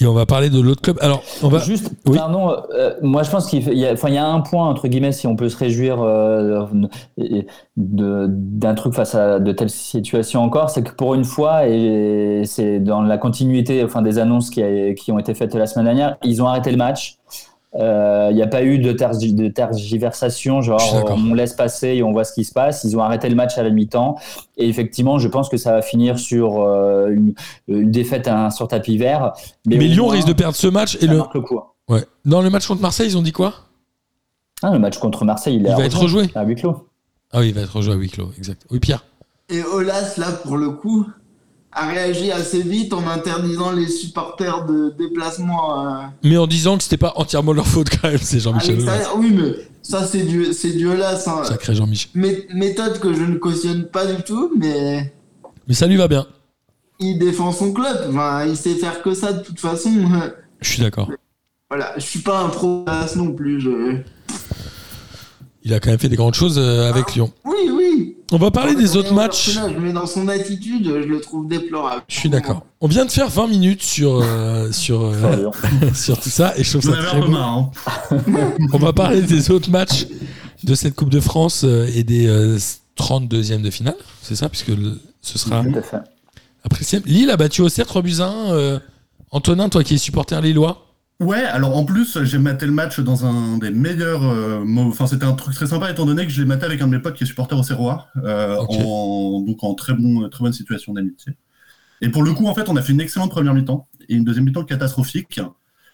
[0.00, 0.98] et on va parler de l'autre club.
[1.00, 1.60] Alors, on va...
[1.60, 2.16] Juste, Oui.
[2.18, 2.56] pardon,
[3.02, 5.56] moi je pense qu'il y, a, y un point, entre guillemets, si on peut se
[5.56, 5.98] réjouir
[7.76, 12.80] d'un truc face à de telles situations encore, c'est que pour une fois, et c'est
[12.80, 16.16] dans la continuité enfin, des annonces qui, a- qui ont été faites la semaine dernière,
[16.24, 17.16] ils ont arrêté le match.
[17.74, 22.02] Euh, Il n'y a pas eu de, tergi- de tergiversation, genre on laisse passer et
[22.02, 22.84] on voit ce qui se passe.
[22.84, 24.16] Ils ont arrêté le match à la mi-temps.
[24.56, 27.34] Et effectivement, je pense que ça va finir sur euh, une,
[27.68, 29.32] une défaite hein, sur tapis vert.
[29.66, 30.96] Mais, Lyon moins, risque de perdre ce match.
[30.96, 31.18] Et ça le...
[31.18, 31.60] marque le coup.
[31.88, 32.04] Ouais.
[32.24, 33.54] Dans le match contre Marseille, ils ont dit quoi?
[34.62, 36.30] Ah, le match contre Marseille, il, est Il à va être rejoué.
[36.34, 36.88] à huis clos.
[37.32, 38.62] Ah oui, il va être rejoué à huis clos, exact.
[38.70, 39.04] Oui, Pierre.
[39.50, 41.06] Et Olas, là, pour le coup,
[41.72, 46.82] a réagi assez vite en interdisant les supporters de déplacement euh, Mais en disant que
[46.82, 49.14] c'était pas entièrement leur faute quand même, c'est Jean-Michel l'extérieur.
[49.18, 51.24] Oui, mais ça, c'est du, c'est du Olas.
[51.26, 51.44] Hein.
[51.44, 52.10] Sacré Jean-Michel.
[52.16, 55.12] Mé- méthode que je ne cautionne pas du tout, mais
[55.68, 56.26] Mais ça lui va bien.
[57.00, 58.06] il défend son club.
[58.10, 59.90] Enfin, il sait faire que ça de toute façon.
[60.60, 61.10] Je suis d'accord.
[61.70, 62.84] Voilà, je suis pas un pro
[63.16, 63.60] non plus.
[63.60, 63.96] Je...
[65.64, 67.30] Il a quand même fait des grandes choses euh, avec Lyon.
[67.44, 67.77] Oui, oui.
[68.30, 69.58] On va parler des On autres matchs.
[69.80, 72.02] Mais dans son attitude, je le trouve déplorable.
[72.08, 72.62] Je suis d'accord.
[72.80, 75.50] On vient de faire 20 minutes sur, euh, sur, euh,
[75.94, 77.34] Sur tout ça et je trouve ça très beau.
[77.34, 77.70] hein.
[78.72, 80.06] On va parler des autres matchs
[80.64, 82.58] de cette Coupe de France euh, et des euh,
[82.98, 83.96] 32e de finale.
[84.22, 85.96] C'est ça, puisque le- ce sera Tout à fait.
[86.64, 88.52] après Lille a battu Auxerre 3 buts à 1.
[88.52, 88.78] euh,
[89.30, 90.86] Antonin, toi qui es supporter lillois,
[91.20, 94.22] Ouais, alors en plus, j'ai maté le match dans un des meilleurs.
[94.24, 96.80] euh, mo- Enfin, c'était un truc très sympa étant donné que je l'ai maté avec
[96.80, 98.76] un de mes potes qui est supporter au Serrois, euh, Ok.
[98.80, 101.32] en, donc en très, bon, très bonne situation d'amitié.
[102.02, 104.24] Et pour le coup, en fait, on a fait une excellente première mi-temps et une
[104.24, 105.40] deuxième mi-temps catastrophique.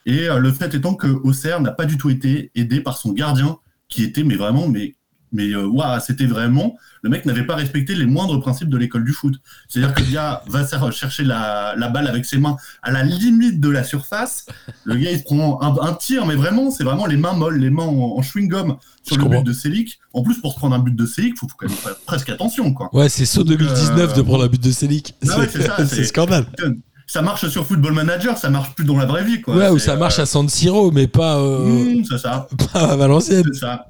[0.07, 3.13] Et euh, le fait étant que Auxerre n'a pas du tout été aidé par son
[3.13, 3.59] gardien,
[3.89, 4.95] qui était, mais vraiment, mais,
[5.35, 6.79] mais euh, ouah, c'était vraiment.
[7.03, 9.35] Le mec n'avait pas respecté les moindres principes de l'école du foot.
[9.69, 13.61] C'est-à-dire que le gars va chercher la, la balle avec ses mains à la limite
[13.61, 14.47] de la surface.
[14.85, 17.59] Le gars, il se prend un, un tir, mais vraiment, c'est vraiment les mains molles,
[17.59, 19.41] les mains en, en chewing-gum sur Je le comprends.
[19.43, 19.99] but de Selic.
[20.15, 22.31] En plus, pour se prendre un but de Selic, faut, faut quand même faire presque
[22.31, 22.89] attention, quoi.
[22.95, 25.15] ouais, c'est saut 2019 de prendre la but de Célic.
[25.29, 25.49] Ah ouais,
[25.87, 26.47] c'est scandale.
[27.07, 29.55] Ça marche sur Football Manager, ça marche plus dans la vraie vie, quoi.
[29.55, 32.49] Ouais, ou ça marche euh, à San Siro, mais pas, euh, mmh, ça.
[32.73, 33.45] pas à Valenciennes.
[33.53, 33.89] C'est ça.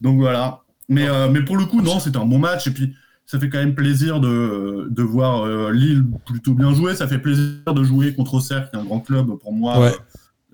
[0.00, 0.58] Donc voilà.
[0.88, 2.66] Mais, euh, mais pour le coup, non, c'était un bon match.
[2.66, 2.94] Et puis,
[3.26, 6.94] ça fait quand même plaisir de, de voir euh, Lille plutôt bien jouer.
[6.94, 9.92] Ça fait plaisir de jouer contre Auxerre, qui est un grand club pour moi, Ouais.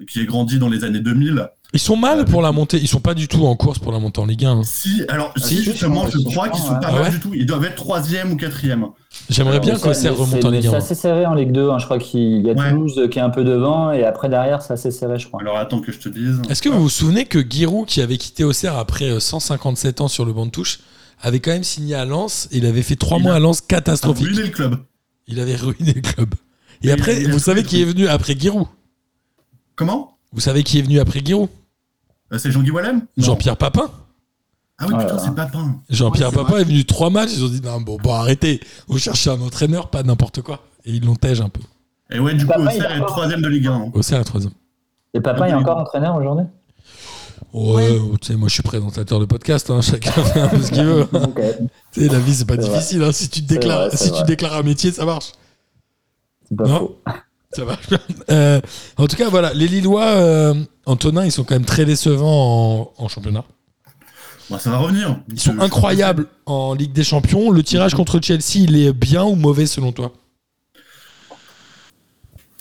[0.00, 1.48] euh, qui est grandi dans les années 2000.
[1.74, 2.78] Ils sont mal Euh, pour la montée.
[2.78, 4.50] Ils sont pas du tout en course pour la montée en Ligue 1.
[4.58, 4.62] hein.
[4.62, 6.80] Si, alors, si, si, je justement, je crois qu'ils sont ouais.
[6.80, 7.30] pas Ah mal ouais du tout.
[7.34, 8.86] Ils doivent être troisième ou quatrième.
[9.30, 10.74] J'aimerais bien qu'Auxerre remonte c'est- en Ligue C'est 1.
[10.74, 11.70] assez serré en Ligue 2.
[11.70, 11.78] hein.
[11.78, 12.70] Je crois qu'il y a Ouais.
[12.70, 15.40] Toulouse qui est un peu devant et après derrière, c'est assez serré, je crois.
[15.40, 16.42] Alors, attends que je te dise.
[16.50, 20.08] Est-ce que vous vous souvenez que Giroud, qui avait quitté Auxerre après euh, 157 ans
[20.08, 20.80] sur le banc de touche,
[21.22, 23.40] avait quand même signé à Lens et il avait fait trois Il mois a- à
[23.40, 24.26] Lens T'as catastrophique.
[24.26, 24.76] ruiné le club.
[25.26, 26.34] Il avait ruiné le club.
[26.82, 28.66] Et Mais après, il il vous savez qui est venu après Giroud?
[29.76, 30.18] Comment?
[30.32, 31.48] Vous savez qui est venu après Giroud?
[31.48, 31.61] Euh,
[32.38, 33.02] C'est Jean-Guy Wallem.
[33.16, 33.90] Jean-Pierre Papin.
[34.78, 35.18] Ah oui, putain, là.
[35.18, 35.76] c'est Papin.
[35.90, 37.30] Jean-Pierre Ouais, Papin est venu trois matchs.
[37.34, 38.60] Ils ont dit non, bon, bon, arrêtez.
[38.88, 40.60] Vous cherchez un entraîneur, pas n'importe quoi.
[40.84, 41.60] Et ils l'ont tège un peu.
[42.10, 43.72] Et ouais, du coup, Papin, il Auxerre a est troisième de Ligue 1.
[43.72, 43.90] hein.
[43.94, 44.52] Auxerre à troisième.
[45.14, 46.46] Et Papa est encore entraîneur aujourd'hui?
[47.52, 50.70] Ouais, tu sais, moi je suis présentateur de podcast, hein, chacun fait un peu ce
[50.70, 51.06] qu'il veut.
[51.92, 54.22] Tu sais, la vie c'est pas difficile, hein, si tu te déclares, vrai, si tu
[54.22, 55.32] déclares un métier, ça marche.
[56.48, 56.78] C'est pas Non.
[56.78, 56.98] faux.
[57.54, 57.98] Ça marche bien.
[58.30, 58.60] Euh,
[58.96, 60.54] en tout cas, voilà, les Lillois, euh,
[60.86, 63.44] Antonin, ils sont quand même très décevants en, en championnat.
[64.50, 65.18] Bah, ça va revenir.
[65.32, 67.50] Ils sont incroyables en Ligue des Champions.
[67.50, 70.12] Le tirage contre Chelsea, il est bien ou mauvais selon toi?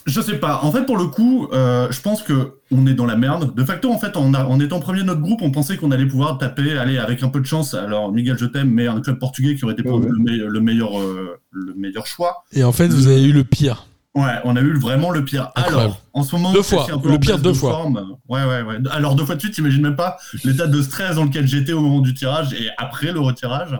[0.08, 0.62] Je sais pas.
[0.63, 3.54] En fait, pour le coup, euh, je pense que on est dans la merde.
[3.54, 5.91] De facto, en fait, en, a- en étant premier de notre groupe, on pensait qu'on
[5.91, 7.75] allait pouvoir taper, aller avec un peu de chance.
[7.75, 10.19] Alors, Miguel, je t'aime, mais un club portugais qui aurait été pour Ouais, nous le,
[10.23, 12.45] me- le meilleur, euh, le meilleur choix.
[12.51, 13.86] Et en fait, vous avez eu le pire.
[14.13, 15.52] Ouais, on a eu vraiment le pire.
[15.56, 15.80] Incroyable.
[15.93, 16.86] Alors, en ce moment, Deux fois.
[16.91, 17.71] un peu Le pire deux de fois.
[17.71, 18.17] forme.
[18.28, 18.78] Ouais, ouais, ouais.
[18.91, 21.80] Alors, deux fois de suite, t'imagines même pas l'état de stress dans lequel j'étais au
[21.82, 23.80] moment du tirage et après le retirage.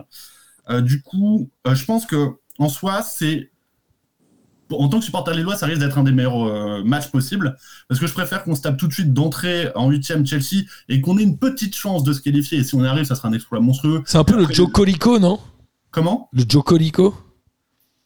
[0.70, 3.50] Euh, du coup, euh, je pense que en soi, c'est
[4.70, 7.58] en tant que supporter lillois, ça risque d'être un des meilleurs euh, matchs possibles.
[7.88, 11.02] Parce que je préfère qu'on se tape tout de suite d'entrée en huitième Chelsea et
[11.02, 12.56] qu'on ait une petite chance de se qualifier.
[12.58, 14.02] Et si on y arrive, ça sera un exploit monstrueux.
[14.06, 15.38] C'est un peu le Joe Colico, non?
[15.90, 16.30] Comment?
[16.32, 17.14] Le Joe Colico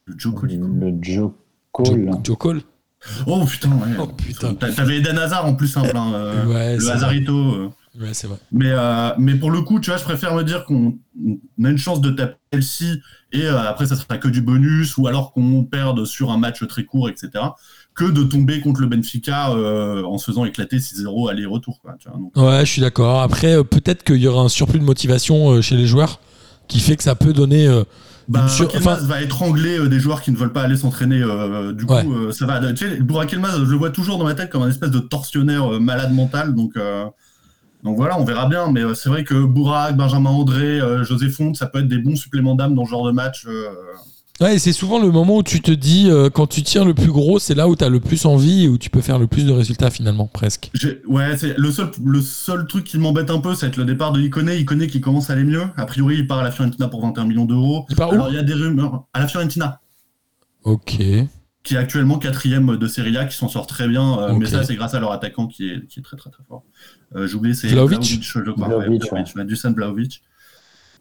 [0.07, 0.67] Le Joe Colico.
[0.67, 1.31] Le Joe Joe,
[1.85, 2.11] Cole.
[2.25, 2.63] Joe Cole
[3.27, 3.97] Oh putain, ouais.
[4.01, 4.55] Oh, putain.
[4.55, 5.97] T'a- T'avais Eden Hazard en plus simple.
[5.97, 7.33] Hein, euh, Ouais, le c'est Hazarito.
[7.55, 7.69] euh.
[8.01, 8.37] Ouais, c'est vrai.
[8.53, 10.99] Mais, euh, mais pour le coup, tu vois, je préfère me dire qu'on
[11.59, 12.97] on a une chance de taper Chelsea
[13.33, 16.67] et euh, après, ça sera que du bonus ou alors qu'on perde sur un match
[16.67, 17.31] très court, etc.
[17.95, 21.79] Que de tomber contre le Benfica euh, en se faisant éclater 6-0 aller-retour.
[21.81, 22.19] quoi, tu vois.
[22.19, 23.21] Donc, Ouais, je suis d'accord.
[23.23, 26.21] Après, peut-être qu'il y aura un surplus de motivation chez les joueurs
[26.69, 27.67] qui fait que ça peut donner.
[28.29, 31.23] Bah, sur- enfin- va étrangler euh, des joueurs qui ne veulent pas aller s'entraîner.
[31.23, 32.05] euh, du coup, Ouais.
[32.07, 32.61] euh, ça va.
[32.73, 34.99] Tu sais, Burak Yilmaz, je le vois toujours dans ma tête comme un espèce de
[34.99, 36.55] tortionnaire euh, malade mental.
[36.55, 37.05] Donc, euh,
[37.85, 38.71] donc voilà, on verra bien.
[38.73, 41.99] Mais euh, c'est vrai que Bourak, Benjamin André, euh, José Font, ça peut être des
[41.99, 43.47] bons suppléments d'âme dans ce genre de match.
[44.41, 46.93] Ouais, et c'est souvent le moment où tu te dis, euh, quand tu tires le
[46.93, 49.19] plus gros, c'est là où tu as le plus envie et où tu peux faire
[49.19, 50.71] le plus de résultats finalement, presque.
[51.09, 54.21] Ouais, c'est le seul, le seul truc qui m'embête un peu, c'est le départ de
[54.21, 54.51] Icone.
[54.51, 55.63] Icone qui commence à aller mieux.
[55.79, 57.87] A priori, il part à la Fiorentina pour 21 millions d'euros.
[57.89, 59.81] Il part où Alors, il y a des rumeurs à la Fiorentina,
[60.65, 60.99] Ok.
[61.63, 64.19] qui est actuellement quatrième de Serie A, qui s'en sort très bien.
[64.19, 64.39] euh, Ok.
[64.41, 66.63] Mais ça, c'est grâce à leur attaquant qui est, qui est très très très fort.
[67.15, 68.69] Euh, J'ai oublié, c'est Vlahovic je crois.
[68.69, 70.23] Ouais, ouais, Dusan Vlahovic.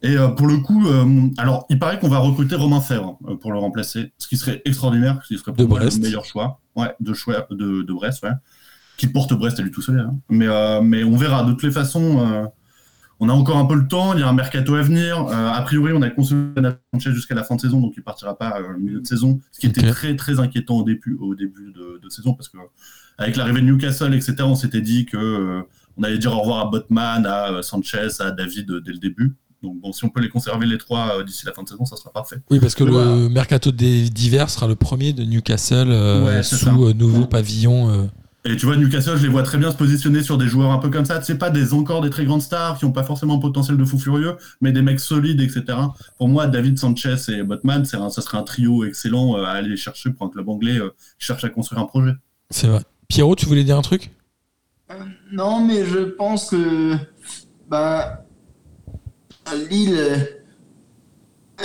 [0.05, 3.35] Et euh, pour le coup, euh, alors il paraît qu'on va recruter Romain Fèvre euh,
[3.35, 6.61] pour le remplacer, ce qui serait extraordinaire, ce qui serait pour moi le meilleur choix.
[6.75, 8.31] Ouais, de choix de, de Brest, ouais.
[8.97, 9.99] Qui porte Brest à lui tout seul.
[9.99, 10.15] hein.
[10.29, 10.47] Mais,
[10.81, 11.43] mais on verra.
[11.43, 12.49] De toutes les façons,
[13.19, 14.13] on a encore un peu le temps.
[14.13, 15.25] Il y a un mercato à venir.
[15.27, 16.51] Euh, a priori, on a consommé
[16.93, 19.39] Sanchez jusqu'à la fin de saison, donc il partira pas euh, au milieu de saison.
[19.51, 22.57] Ce qui était très très inquiétant au début, au début de, de saison, parce que
[23.17, 25.61] avec l'arrivée de Newcastle, etc., on s'était dit que euh,
[25.97, 29.35] on allait dire au revoir à Botman, à Sanchez, à David dès le début.
[29.65, 31.83] Donc bon, si on peut les conserver les trois euh, d'ici la fin de saison,
[31.85, 32.37] ça sera parfait.
[32.49, 33.15] Oui, parce que le voilà.
[33.29, 37.89] mercato des divers sera le premier de Newcastle euh, Ouais, sous euh, nouveau pavillon.
[37.89, 38.05] euh.
[38.47, 40.77] Et tu vois, Newcastle, je les vois très bien se positionner sur des joueurs un
[40.77, 41.19] peu comme ça.
[41.23, 43.83] C'est pas des encore des très grandes stars qui n'ont pas forcément un potentiel de
[43.83, 45.63] fou furieux, mais des mecs solides, etc.
[46.19, 49.75] Pour moi, David Sanchez et Botman, un- ça serait un trio excellent euh, à aller
[49.75, 52.11] chercher pour un club anglais euh, qui cherche à construire un projet.
[52.51, 52.81] C'est vrai.
[53.07, 54.11] Pierrot, tu voulais dire un truc?
[55.31, 56.93] Non, mais je pense que
[57.67, 58.24] bah,
[59.45, 59.97] à Lille,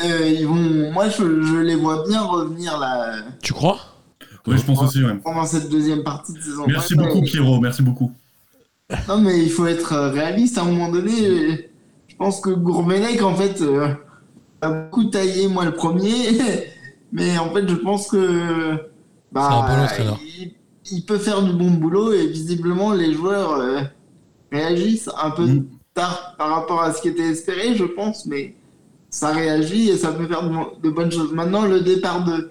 [0.04, 0.92] euh, ils vont.
[0.92, 3.78] Moi, je, je les vois bien revenir là Tu crois?
[4.46, 5.14] Oui, je pense aussi, ouais.
[5.22, 6.64] pendant cette deuxième partie de saison.
[6.66, 7.22] Merci Ouais, beaucoup.
[7.22, 8.12] Pierrot, merci beaucoup.
[9.08, 11.70] Non, mais il faut être euh, réaliste à un moment donné.
[12.08, 13.88] Je pense que Gourmelec, en fait, euh,
[14.62, 16.38] a beaucoup taillé, moi le premier.
[17.12, 18.76] Mais en fait, je pense que.
[19.32, 19.88] C'est un bon Bah,
[20.38, 20.52] il,
[20.92, 23.80] il peut faire du bon boulot et visiblement, les joueurs euh,
[24.52, 25.66] réagissent un peu Mm.
[25.94, 28.26] Tard par rapport à ce qui était espéré, je pense.
[28.26, 28.54] Mais
[29.10, 31.32] ça réagit et ça peut faire de, de bonnes choses.
[31.32, 32.50] Maintenant, le départ de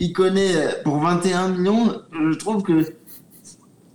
[0.00, 0.38] Icone
[0.84, 2.94] pour 21 millions, je trouve que.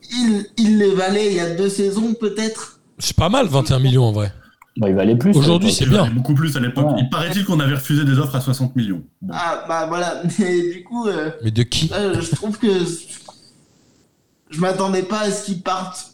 [0.09, 2.79] Il, il les valait il y a deux saisons, peut-être.
[2.97, 4.31] C'est pas mal, 21 millions en vrai.
[4.77, 5.35] Bon, il va aller plus.
[5.35, 6.03] Aujourd'hui, c'est bien.
[6.03, 6.91] valait beaucoup plus à l'époque.
[6.91, 6.99] Ouais.
[6.99, 9.03] Il paraît-il qu'on avait refusé des offres à 60 millions.
[9.21, 9.33] Bon.
[9.35, 10.21] Ah, bah voilà.
[10.39, 12.67] Mais du coup, euh, Mais de qui là, je trouve que
[14.49, 16.11] je m'attendais pas à ce qu'il parte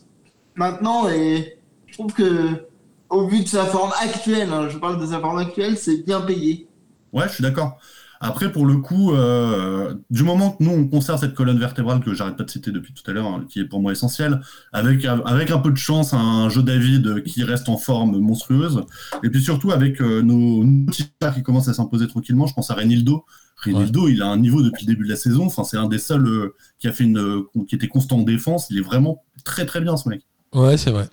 [0.55, 1.57] maintenant et
[1.93, 2.65] je trouve que
[3.11, 6.21] au vu de sa forme actuelle, hein, je parle de sa forme actuelle, c'est bien
[6.21, 6.67] payé.
[7.13, 7.77] Ouais, je suis d'accord.
[8.19, 12.15] Après, pour le coup, euh, du moment que nous, on conserve cette colonne vertébrale que
[12.15, 15.05] j'arrête pas de citer depuis tout à l'heure, hein, qui est pour moi essentielle, avec,
[15.05, 18.81] avec un peu de chance, un jeu David qui reste en forme monstrueuse,
[19.23, 22.55] et puis surtout avec euh, nos, nos petits stars qui commencent à s'imposer tranquillement, je
[22.55, 23.25] pense à Renildo.
[23.63, 25.99] Renildo, il a un niveau depuis le début de la saison, enfin, c'est un des
[25.99, 29.67] seuls euh, qui a fait une, qui était constant en défense, il est vraiment très
[29.67, 30.21] très bien ce mec.
[30.55, 31.07] Ouais, c'est vrai.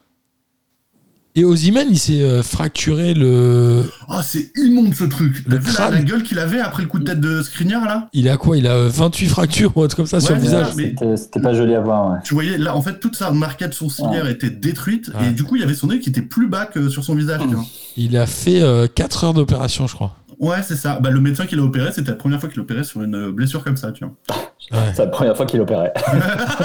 [1.37, 3.85] Et Ozyman, il s'est euh, fracturé le.
[4.09, 5.45] Oh, c'est immonde ce truc!
[5.47, 5.93] Le T'as vu la, crâne.
[5.95, 8.09] la gueule qu'il avait après le coup de tête de Skriniar là?
[8.13, 8.57] Il a quoi?
[8.57, 10.67] Il a euh, 28 fractures ou truc comme ça sur le Ouais, visage.
[11.17, 12.11] C'était pas joli à voir.
[12.11, 12.19] Ouais.
[12.25, 15.29] Tu voyais, là, en fait, toute sa marquette sourcilière était détruite, Ouais.
[15.29, 17.15] et du coup, il y avait son œil qui était plus bas que sur son
[17.15, 17.41] visage.
[17.49, 17.65] tu vois.
[17.97, 20.17] Il a fait euh, 4 heures d'opération, je crois.
[20.41, 20.99] Ouais, c'est ça.
[21.01, 23.31] Bah, le médecin qui l'a opéré, c'était la première fois qu'il opérait sur une euh,
[23.31, 24.15] blessure comme ça, tu vois.
[24.73, 24.79] Ouais.
[24.95, 25.93] C'est la première fois qu'il opérait.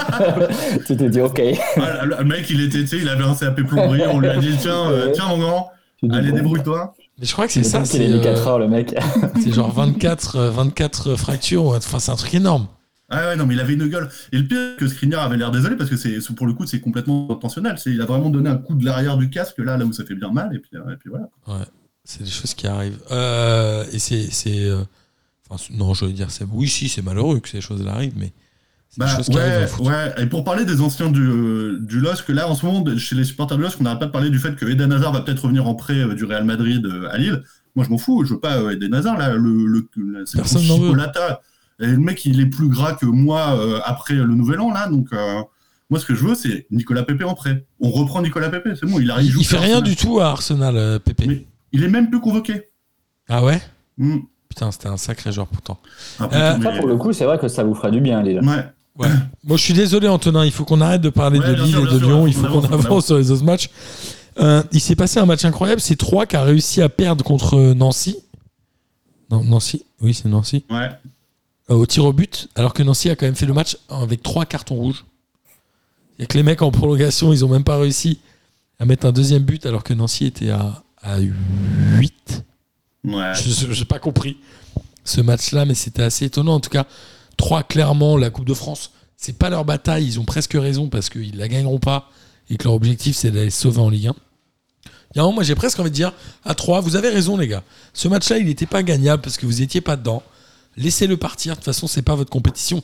[0.86, 1.42] tu t'es dit, ok.
[1.76, 4.36] Ah, le, mec, il était, tu sais, il avait un CAP plomberie, on lui a
[4.36, 5.72] dit, tiens, euh, tiens, mon grand,
[6.12, 6.94] allez, bon, débrouille-toi.
[7.18, 8.94] Mais je crois que c'est ça, c'est est mis euh, 4 heures, le mec.
[9.42, 11.64] c'est genre 24, euh, 24 fractures.
[11.68, 12.68] Enfin, c'est un truc énorme.
[13.08, 14.08] Ah ouais, non, mais il avait une gueule.
[14.32, 16.66] Et le pire, c'est que Skriniar avait l'air désolé, parce que c'est, pour le coup,
[16.66, 17.78] c'est complètement intentionnel.
[17.78, 20.04] C'est, il a vraiment donné un coup de l'arrière du casque, là, là où ça
[20.04, 21.28] fait bien mal, et puis, euh, et puis voilà.
[22.08, 22.98] C'est des choses qui arrivent.
[23.10, 24.28] Euh, et c'est.
[24.30, 24.82] c'est, euh,
[25.50, 28.14] enfin, c'est- non, je veux dire, c'est, oui, si, c'est malheureux que ces choses-là arrivent,
[28.16, 28.32] mais
[28.96, 29.80] Bah, des choses qui arrivent.
[29.80, 30.14] ouais.
[30.18, 33.24] Et pour parler des anciens du, euh, du LOSC, là, en ce moment, chez les
[33.24, 35.40] supporters du LOSC, on n'arrête pas de parler du fait que Eden Hazard va peut-être
[35.42, 37.42] revenir en prêt euh, du Real Madrid à Lille.
[37.74, 38.24] Moi, je m'en fous.
[38.24, 39.18] Je veux pas Eden Hazard.
[39.18, 40.86] Là, le, le, le- c'est Personne le n'en veut.
[40.88, 41.42] chipolata.
[41.80, 44.88] Et le mec, il est plus gras que moi euh, après le nouvel an, là.
[44.88, 45.42] Donc, euh,
[45.90, 47.66] moi, ce que je veux, c'est Nicolas Pepe en prêt.
[47.80, 48.68] On reprend Nicolas Pepe.
[48.80, 49.34] C'est bon, il arrive.
[49.34, 51.26] Il, il fait rien du tout à Arsenal, Pépé.
[51.26, 52.68] Mais- Il est même plus convoqué.
[53.28, 53.60] Ah ouais
[53.98, 54.18] Hmm.
[54.48, 55.78] Putain, c'était un sacré joueur pourtant.
[56.20, 58.40] Après Euh, Ça, pour le coup, c'est vrai que ça vous ferait du bien, Lille.
[58.98, 59.08] Ouais.
[59.44, 60.44] Moi, je suis désolé, Antonin.
[60.44, 62.22] Il faut qu'on arrête de parler Ouais, de Lille sûr, et de sûr, Lyon.
[62.22, 63.06] on Il faut qu'on on avance avance.
[63.06, 63.70] sur les autres matchs.
[64.38, 65.80] Euh, il s'est passé un match incroyable.
[65.80, 68.16] C'est 3 qui a réussi à perdre contre Nancy.
[69.30, 70.64] Non, Nancy Oui, c'est Nancy.
[70.70, 70.90] Ouais.
[71.70, 74.22] Euh, au tir au but, alors que Nancy a quand même fait le match avec
[74.22, 75.04] 3 cartons rouges.
[76.18, 78.20] Il y a que les mecs en prolongation, ils ont même pas réussi
[78.78, 82.44] à mettre un deuxième but alors que Nancy était à, à 8.
[83.04, 83.32] Ouais.
[83.34, 84.36] Je n'ai pas compris
[85.04, 86.54] ce match-là, mais c'était assez étonnant.
[86.54, 86.86] En tout cas,
[87.36, 90.04] 3 clairement, la Coupe de France, c'est pas leur bataille.
[90.04, 92.10] Ils ont presque raison parce qu'ils la gagneront pas
[92.50, 94.14] et que leur objectif, c'est d'aller se sauver en Ligue 1.
[95.14, 96.12] Il y a un moment, moi, j'ai presque envie de dire
[96.44, 97.62] à 3, vous avez raison, les gars.
[97.94, 100.22] Ce match-là, il n'était pas gagnable parce que vous étiez pas dedans.
[100.76, 101.52] Laissez-le partir.
[101.52, 102.82] De toute façon, c'est pas votre compétition.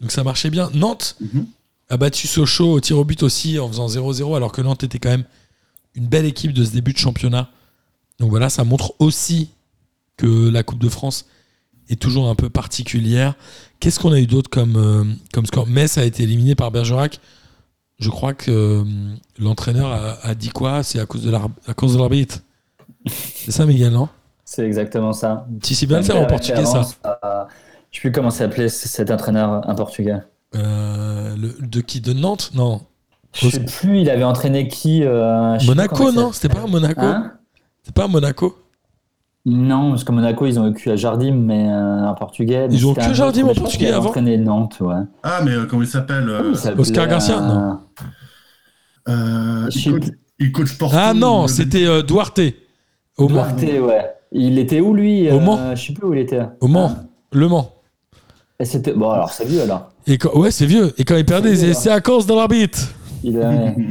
[0.00, 0.68] Donc ça marchait bien.
[0.74, 1.46] Nantes Mhm.
[1.88, 4.98] a battu Sochaux au tir au but aussi en faisant 0-0 alors que Nantes était
[4.98, 5.24] quand même
[5.94, 7.50] une belle équipe de ce début de championnat.
[8.18, 9.50] Donc voilà, ça montre aussi
[10.16, 11.26] que la Coupe de France
[11.88, 13.34] est toujours un peu particulière.
[13.80, 15.66] Qu'est-ce qu'on a eu d'autre comme, euh, comme score?
[15.66, 17.20] Metz a été éliminé par Bergerac.
[17.98, 18.84] Je crois que euh,
[19.38, 20.82] l'entraîneur a, a dit quoi?
[20.82, 22.38] C'est à cause de l'arbitre.
[23.06, 24.08] C'est ça, Miguel, non?
[24.44, 25.46] C'est exactement ça.
[25.62, 26.82] Tu sais bien le faire en portugais, ça.
[26.84, 27.48] ça.
[27.90, 30.18] Je sais plus comment s'appelait cet entraîneur, un portugais.
[30.54, 32.00] Euh, le, de qui?
[32.00, 32.50] De Nantes?
[32.54, 32.82] Non.
[33.34, 37.00] Je sais plus, il avait entraîné qui euh, Monaco, il non C'était pas à Monaco
[37.00, 37.32] Hein
[37.82, 38.56] C'est pas à Monaco
[39.46, 42.66] Non, parce que Monaco, ils ont vécu à Jardim, mais euh, en portugais.
[42.70, 44.94] Ils ont que Jardim en portugais avait avant entraîné Nantes, ouais.
[45.22, 47.78] Ah, mais euh, comment il s'appelle euh, il Oscar Garcia, euh, non.
[49.08, 50.02] euh, il, coach,
[50.38, 50.96] il coach Porto.
[50.98, 52.40] Ah non, c'était euh, Duarte.
[53.18, 53.46] Au Mans.
[53.46, 54.10] Duarte, ouais.
[54.32, 55.74] Il était où, lui Au euh, Mans.
[55.74, 56.40] Je sais plus où il était.
[56.60, 56.86] Au Mans.
[56.98, 57.72] Hein Le Mans.
[58.60, 58.92] Et c'était...
[58.92, 59.62] Bon, alors, c'est vieux.
[60.06, 60.92] Et quand- ouais, c'est vieux.
[60.98, 62.78] Et quand il perdait, il C'est c'est à cause de l'arbitre.
[63.24, 63.38] Il,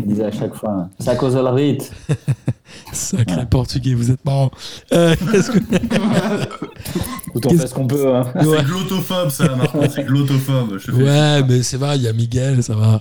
[0.07, 1.85] disait à chaque fois, à cause de l'arbitre.
[2.93, 4.51] Sacré portugais, vous êtes marrant.
[4.93, 5.59] Euh, qu'est-ce que-
[7.27, 8.13] Écoute, on Qu'est-ce- fait ce qu'on peut.
[8.15, 8.25] hein.
[8.35, 8.57] Ouais.
[8.57, 9.79] C'est glottophobe, ça, Marco.
[9.83, 10.05] C'est.
[10.07, 12.99] Je fais- Ouais, mais c'est vrai, il y a Miguel, ça va.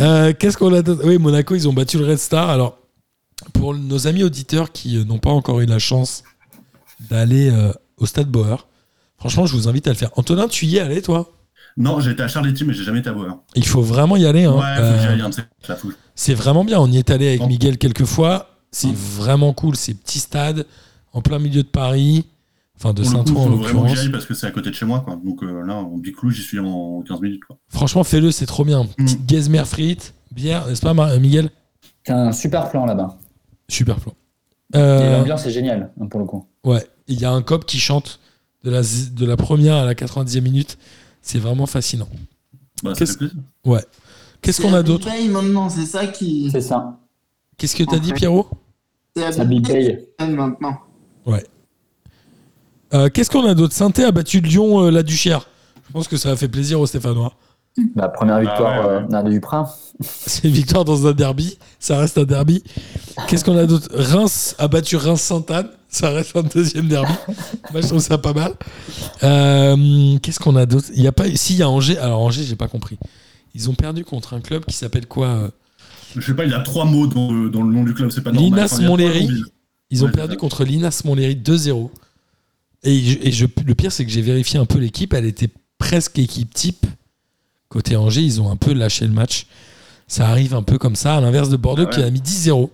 [0.00, 2.50] Euh, Qu'est-ce qu'on a Oui, Monaco, ils ont battu le Red Star.
[2.50, 2.78] Alors,
[3.52, 6.24] pour nos amis auditeurs qui euh, n'ont pas encore eu la chance
[7.10, 8.66] d'aller euh, au Stade Bauer,
[9.18, 10.10] franchement, je vous invite à le faire.
[10.16, 11.30] Antonin, tu y es allé, toi?
[11.76, 13.32] Non, j'ai été à Charletti, mais j'ai jamais été à Boer.
[13.56, 14.44] Il faut vraiment y aller.
[14.44, 14.52] hein.
[14.52, 15.94] Ouais, faut que j'y Euh, aille, hein, c'est la fouille.
[16.14, 16.78] c'est vraiment bien.
[16.80, 17.48] On y est allé avec Bon.
[17.48, 18.50] Miguel quelques fois.
[18.70, 18.94] C'est Mm.
[18.94, 19.76] vraiment cool.
[19.76, 20.66] C'est petit stade,
[21.12, 22.26] en plein milieu de Paris.
[22.76, 23.98] Enfin, de Saint-Ouen en faut vraiment que j'y l'occurrence.
[24.00, 25.16] aille parce que c'est à côté de chez moi, quoi.
[25.24, 27.56] Donc euh, là, en Biclou, j'y suis en 15 minutes, quoi.
[27.68, 28.82] Franchement, fais-le, c'est trop bien.
[28.84, 29.04] Mm.
[29.04, 31.50] Petite gazmère frite, bière, n'est-ce pas, Mar- Miguel?
[32.04, 33.16] C'est un super plan là-bas.
[33.68, 34.12] Super plan.
[34.74, 36.44] Et Euh, l'ambiance est géniale, hein, pour le coup.
[36.64, 38.18] ouais, il y a un cop qui chante
[38.64, 40.76] de la, z- de la première à la 90e minute.
[41.24, 42.08] C'est vraiment fascinant.
[42.82, 43.18] Bah, Qu'est-ce-.
[43.64, 43.82] Ouais.
[44.42, 46.50] Qu'est-ce qu'on a d'autre Paye maintenant, c'est ça qui.
[46.52, 46.98] C'est ça.
[47.56, 48.46] Qu'est-ce que t'as dit, Pierrot
[49.16, 49.98] C'est Ça paye.
[50.20, 50.76] maintenant.
[52.92, 55.48] Euh, Qu'est-ce qu'on a d'autre Sainté a battu Lyon, euh, la Duchère.
[55.88, 57.32] Je pense que ça a fait plaisir aux Stéphanois.
[57.96, 59.02] La première victoire ouais, ouais.
[59.02, 59.68] euh, d'un du Prin.
[60.00, 61.58] C'est une victoire dans un derby.
[61.80, 62.62] Ça reste un derby.
[63.26, 65.70] Qu'est-ce qu'on a d'autre Reims a battu Reims-Sainte-Anne.
[65.94, 67.12] Ça reste un deuxième derby.
[67.72, 68.52] Moi, je trouve ça pas mal.
[69.22, 70.88] Euh, Qu'est-ce qu'on a d'autre?
[70.94, 71.24] Il y a pas.
[71.36, 71.98] Si, il y a Angers.
[71.98, 72.98] Alors, Angers, j'ai pas compris.
[73.54, 75.48] Ils ont perdu contre un club qui s'appelle quoi euh,
[76.16, 78.10] Je sais pas, il y a trois mots dans le, dans le nom du club,
[78.10, 78.50] c'est pas normal.
[78.66, 79.28] Linas Montlhéry.
[79.90, 81.90] Ils ont Ouais, perdu contre Linas Montlhéry 2-0.
[82.82, 85.14] Et, je- et je- le pire, c'est que j'ai vérifié un peu l'équipe.
[85.14, 86.86] Elle était presque équipe type.
[87.68, 89.46] Côté Angers, ils ont un peu lâché le match.
[90.08, 91.94] Ça arrive un peu comme ça, à l'inverse de Bordeaux Ah ouais.
[91.94, 92.68] qui a mis 10-0.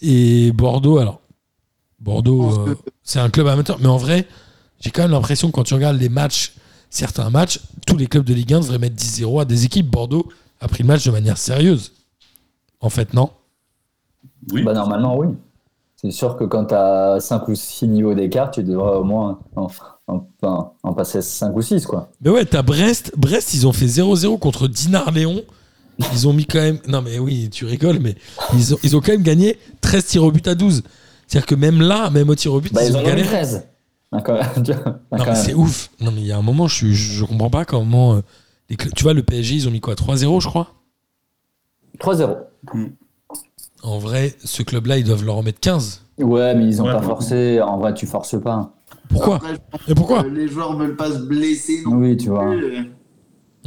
[0.00, 1.20] Et Bordeaux, alors,
[2.02, 3.78] Bordeaux, euh, c'est un club amateur.
[3.80, 4.26] Mais en vrai,
[4.80, 6.52] j'ai quand même l'impression que quand tu regardes les matchs,
[6.90, 9.88] certains matchs, tous les clubs de Ligue 1 devraient mettre 10-0 à des équipes.
[9.88, 10.28] Bordeaux
[10.60, 11.92] a pris le match de manière sérieuse.
[12.80, 13.30] En fait, non?
[14.52, 14.62] Oui.
[14.64, 15.28] Bah, normalement, oui.
[15.96, 19.38] C'est sûr que quand tu as 5 ou 6 niveaux d'écart, tu devrais au moins
[19.54, 19.68] en,
[20.08, 22.10] en- en- en passer 5 ou 6, quoi.
[22.20, 23.12] Mais ouais, t'as Brest.
[23.16, 25.42] Brest, ils ont fait 0-0 contre Dinar Léon.
[26.12, 26.80] Ils ont mis quand même.
[26.88, 28.16] Non, mais oui, tu rigoles, mais
[28.54, 30.82] ils ont, ils ont quand même gagné 13 tirs au but à 12.
[31.32, 33.26] C'est-à-dire que même là, même au tir au but, Bah, ils, ils ont ont galéré.
[33.28, 33.68] 13.
[34.12, 34.38] D'accord.
[34.64, 35.34] Tu vois, Non, quand mais même.
[35.34, 35.88] c'est ouf.
[36.00, 38.16] Non, mais il y a un moment, je, suis- je, je comprends pas comment.
[38.16, 38.20] euh,
[38.68, 40.68] les tu vois, le PSG, ils ont mis quoi 3-0, je crois?
[41.98, 42.36] 3-0.
[43.82, 46.02] En vrai, ce club-là, ils doivent leur en mettre 15.
[46.18, 47.60] Ouais, mais ils ont Ouais, pas forcé.
[47.60, 48.72] En vrai, tu forces pas.
[49.08, 49.36] Pourquoi?
[49.36, 49.54] Après,
[49.88, 50.22] Et pourquoi?
[50.22, 52.50] que les joueurs veulent pas se blesser non Oui, tu vois.
[52.50, 52.92] plus.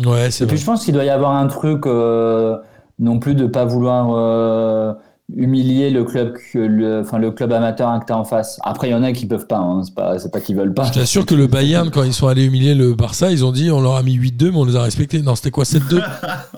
[0.05, 2.57] Ouais, c'est Et puis je pense qu'il doit y avoir un truc euh,
[2.99, 4.93] non plus de pas vouloir euh,
[5.33, 8.59] humilier le club, que le, enfin, le club amateur que tu as en face.
[8.63, 9.83] Après, il y en a qui peuvent pas, hein.
[9.83, 10.85] c'est pas, c'est pas qu'ils veulent pas.
[10.85, 13.71] Je t'assure que le Bayern, quand ils sont allés humilier le Barça, ils ont dit
[13.71, 15.21] on leur a mis 8-2, mais on les a respectés.
[15.21, 16.03] Non, c'était quoi 7-2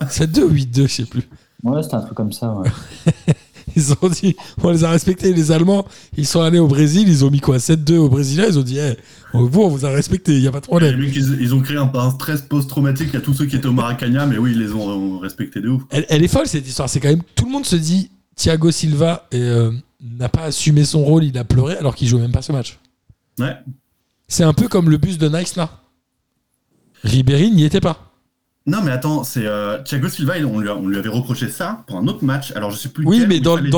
[0.09, 1.23] 7-2 ou 8-2, je sais plus.
[1.63, 2.53] Ouais, c'était un truc comme ça.
[2.53, 2.69] Ouais.
[3.75, 5.33] Ils ont dit on les a respectés.
[5.33, 5.85] Les Allemands,
[6.17, 8.79] ils sont allés au Brésil, ils ont mis quoi 7-2 au Brésiliens, ils ont dit
[8.79, 8.97] eh,
[9.33, 10.99] vous, on vous a respecté, il n'y a pas de problème.
[10.99, 14.25] ils, ils ont créé un, un stress post-traumatique à tous ceux qui étaient au Maracana,
[14.25, 15.83] mais oui, ils les ont, ont respectés de ouf.
[15.91, 16.89] Elle, elle est folle cette histoire.
[16.89, 21.03] C'est quand même tout le monde se dit Thiago Silva euh, n'a pas assumé son
[21.03, 22.79] rôle, il a pleuré alors qu'il jouait même pas ce match.
[23.39, 23.55] Ouais.
[24.29, 25.69] C'est un peu comme le bus de Nice là.
[27.03, 28.03] Ribéry n'y était pas.
[28.65, 31.47] Non, mais attends, c'est euh, Thiago Silva, il- on lui, a- on lui avait reproché
[31.49, 32.51] ça pour un autre match.
[32.53, 33.05] Alors, je sais plus.
[33.07, 33.69] Oui, mais dans, le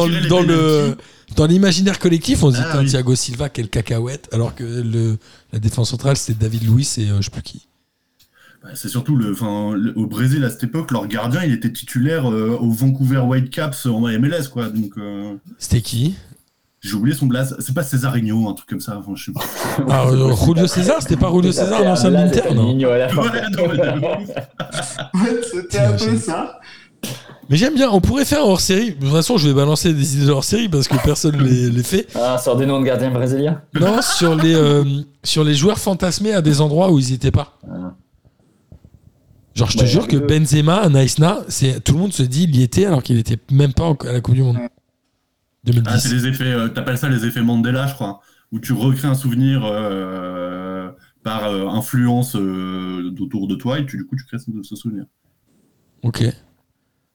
[1.35, 2.87] dans l'imaginaire collectif, on se dit Ah, oui.
[2.87, 5.19] Thiago Silva, quel cacahuète, alors que le,
[5.53, 7.67] la défense centrale c'était David Luiz et euh, je sais plus qui.
[8.61, 12.29] Bah, c'est surtout le, enfin, au Brésil à cette époque, leur gardien, il était titulaire
[12.29, 14.69] euh, au Vancouver Whitecaps en MLS, quoi.
[14.69, 16.15] Donc, euh, C'était qui?
[16.81, 17.55] j'ai oublié son blaze.
[17.59, 18.97] C'est pas Cesarinho, un truc comme ça.
[18.97, 19.41] Enfin, je sais pas.
[19.89, 22.77] ah, euh, Julio César, c'était pas Julio César, l'ancien Là, Inter, c'était non?
[25.79, 26.59] Un peu ça.
[27.49, 28.91] Mais j'aime bien, on pourrait faire un hors série.
[28.91, 31.69] De toute façon, je vais balancer des idées de hors série parce que personne les,
[31.69, 32.07] les fait.
[32.15, 33.61] Ah, sort des noms de gardiens brésiliens?
[33.73, 34.83] Non, sur les, euh,
[35.23, 37.57] sur les joueurs fantasmés à des endroits où ils étaient pas.
[37.67, 37.95] Ah.
[39.59, 42.55] Genre, je te Ouais, jure que Benzema Naïsna, c'est tout le monde se dit il
[42.55, 44.55] y était alors qu'il était même pas à la Coupe du Monde.
[44.57, 44.69] Ouais.
[45.65, 45.91] 2010.
[45.93, 49.07] Ah, c'est les effets, euh, t'appelles ça les effets Mandela, je crois, où tu recrées
[49.09, 50.89] un souvenir euh,
[51.23, 54.75] par euh, influence euh, autour de toi et tu, du coup tu crées ce, ce
[54.75, 55.03] souvenir.
[56.03, 56.23] Ok.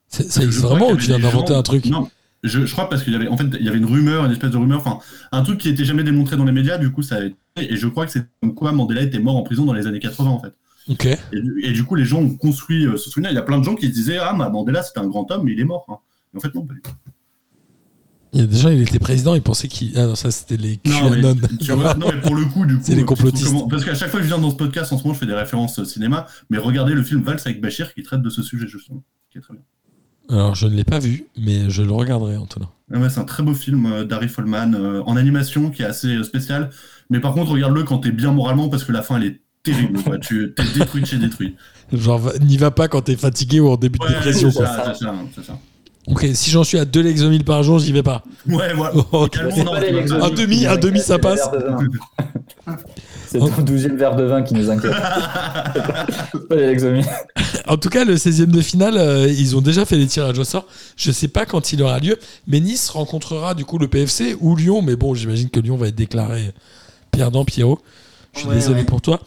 [0.08, 2.08] C'est- Ça existe vraiment ou tu viens d'inventer un truc Non,
[2.42, 4.32] je, je crois parce qu'il y avait, en fait, il y avait une rumeur, une
[4.32, 4.98] espèce de rumeur, enfin,
[5.32, 7.76] un truc qui était jamais démontré dans les médias, du coup ça a été, et
[7.76, 10.28] je crois que c'est comme quoi Mandela était mort en prison dans les années 80
[10.30, 10.52] en fait.
[10.88, 11.06] Ok.
[11.06, 13.30] Et, du- et du coup les gens ont construit euh, ce souvenir.
[13.30, 15.44] Il y a plein de gens qui se disaient ah Mandela c'était un grand homme
[15.44, 15.86] mais il est mort.
[15.88, 15.96] hein.
[16.32, 16.66] Mais en fait non.
[16.66, 16.90] pas du tout.
[18.32, 19.96] Il y a des gens, il était président, ils pensaient qu'il.
[19.96, 22.82] Ah non, ça c'était les Non, mais, vois, non, mais pour le coup, du coup,
[22.84, 23.46] C'est les complotistes.
[23.46, 25.20] comment- Parce qu'à chaque fois que je viens dans ce podcast, en ce moment, je
[25.20, 28.30] fais des références euh, cinéma, mais regardez le film Vals avec Bachir qui traite de
[28.30, 29.62] ce sujet, justement, qui est très bien.
[30.30, 32.68] Alors, je ne l'ai pas vu, mais je le regarderai, Antonin.
[32.92, 35.86] Ah ouais, c'est un très beau film euh, d'Harry Follman euh, en animation qui est
[35.86, 36.70] assez euh, spécial.
[37.10, 40.02] Mais par contre, regarde-le quand t'es bien moralement parce que la fin elle est terrible.
[40.02, 40.18] quoi.
[40.18, 41.56] Tu t'es détruit de chez détruit.
[41.92, 44.50] Genre, n'y va pas quand t'es fatigué ou en début de dépression.
[44.50, 44.66] c'est Quoi.
[44.66, 45.58] ça, c'est ça, c'est ça.
[46.06, 48.22] Ok, si j'en suis à 2 Lexomil par jour, j'y vais pas.
[48.46, 48.94] Ouais, voilà.
[49.12, 49.30] Ok.
[49.32, 50.26] Calmement, C'est non, pas tu les vas Lexomil pas.
[50.26, 51.40] Un demi, un demi, ça passe.
[53.26, 54.92] C'est ton douzième verre de vin qui nous inquiète.
[56.48, 57.04] Pas les Lexomil.
[57.66, 60.44] En tout cas, le 16e de finale, euh, ils ont déjà fait les tirages au
[60.44, 60.66] sort.
[60.96, 64.54] Je sais pas quand il aura lieu, mais Nice rencontrera du coup le PFC ou
[64.54, 64.82] Lyon.
[64.82, 66.52] Mais bon, j'imagine que Lyon va être déclaré
[67.10, 67.80] perdant, Pierrot.
[68.34, 68.84] Je suis Ouais, désolé ouais.
[68.84, 69.20] pour toi.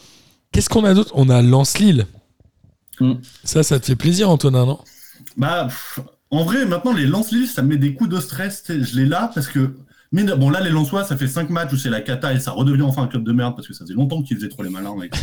[0.52, 1.12] Qu'est-ce qu'on a d'autre?
[1.14, 2.06] On a Lens-Lille.
[3.00, 3.14] Mm.
[3.44, 4.78] Ça, ça te fait plaisir, Antonin, non?
[5.36, 8.64] Bah, pff, en vrai, maintenant, les lance-lille, ça me met des coups de stress.
[8.68, 9.74] Je l'ai là parce que.
[10.10, 12.52] Mais bon, là, les Lensois, ça fait 5 matchs où c'est la cata et ça
[12.52, 14.70] redevient enfin un club de merde parce que ça faisait longtemps qu'ils faisaient trop les
[14.70, 15.22] malins, etc.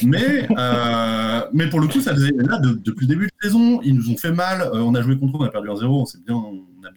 [0.04, 2.30] mais, euh, mais pour le coup, ça faisait.
[2.38, 4.60] Là, de- depuis le début de saison, ils nous ont fait mal.
[4.62, 6.40] Euh, on a joué contre eux, on a perdu 1-0, on, s'est bien,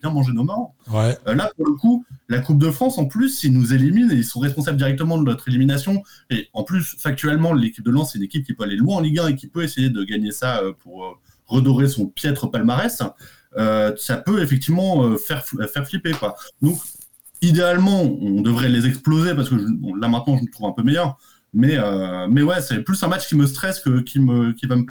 [0.02, 0.74] bien mangé nos morts.
[0.92, 1.18] Ouais.
[1.28, 4.16] Euh, là, pour le coup, la Coupe de France, en plus, ils nous éliminent et
[4.16, 6.04] ils sont responsables directement de notre élimination.
[6.30, 9.02] Et en plus, factuellement, l'équipe de Lens, c'est une équipe qui peut aller loin en
[9.02, 11.10] Ligue 1 et qui peut essayer de gagner ça euh, pour euh,
[11.48, 13.02] redorer son piètre palmarès.
[13.58, 16.12] Euh, ça peut effectivement faire, faire flipper.
[16.12, 16.36] Quoi.
[16.62, 16.78] Donc,
[17.42, 20.74] idéalement, on devrait les exploser parce que je- bon, là, maintenant, je me trouve un
[20.74, 21.18] peu meilleur.
[21.54, 24.68] Mais, euh, mais ouais, c'est plus un match qui me stresse que qui, me, qui
[24.68, 24.86] va me.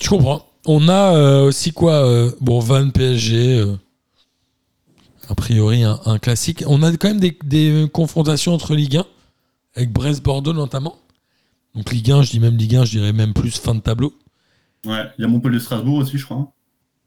[0.00, 0.46] Je comprends.
[0.66, 3.58] On a euh, aussi quoi euh, Bon, Van PSG.
[3.58, 3.76] euh,
[5.28, 6.62] a priori, un, un classique.
[6.66, 9.04] On a quand même des, des confrontations entre Ligue 1,
[9.76, 10.96] avec Brest-Bordeaux notamment.
[11.74, 14.12] Donc Ligue 1, je dis même Ligue 1, je dirais même plus fin de tableau.
[14.86, 16.48] Ouais, il y a Montpellier-Strasbourg aussi, je crois.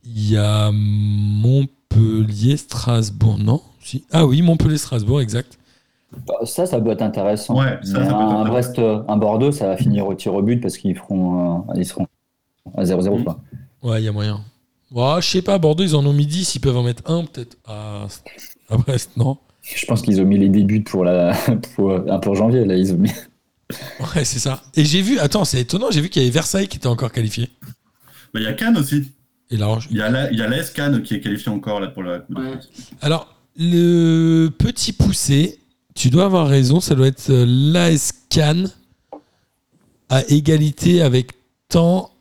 [0.06, 4.06] Il y a Montpellier-Strasbourg, non si.
[4.12, 5.60] Ah oui, Montpellier-Strasbourg, exact.
[6.26, 7.60] Bah, Ça, ça doit être intéressant.
[7.60, 8.72] Ouais, ça, Mais ça peut être un, intéressant.
[8.74, 11.86] Brest, un Bordeaux, ça va finir au tir au but parce qu'ils feront, euh, ils
[11.86, 12.08] seront
[12.76, 13.18] à 0-0.
[13.18, 13.24] Mhm.
[13.24, 13.42] quoi.
[13.84, 14.42] Ouais, il y a moyen.
[14.92, 17.26] Ouais, je sais pas, Bordeaux, ils en ont mis 10, ils peuvent en mettre un
[17.26, 18.08] peut-être à,
[18.70, 19.38] à Brest, non?
[19.62, 21.36] Je pense qu'ils ont mis les débuts pour, la,
[21.76, 22.66] pour, pour janvier.
[22.66, 23.12] Là, ils ont mis...
[24.16, 24.62] Ouais, c'est ça.
[24.76, 27.12] Et j'ai vu, attends, c'est étonnant, j'ai vu qu'il y avait Versailles qui était encore
[27.12, 27.50] qualifié.
[28.34, 29.12] Bah, Il y a Cannes aussi.
[29.50, 31.80] Et là, Il y a la- il y a l'AS Cannes qui est qualifié encore
[31.80, 32.52] là, pour la Coupe Ouais.
[33.02, 35.60] Alors, le petit poussé,
[35.96, 38.72] tu dois avoir raison, ça doit être euh, l'AS Cannes
[40.10, 41.32] à égalité avec
[41.70, 42.12] Temps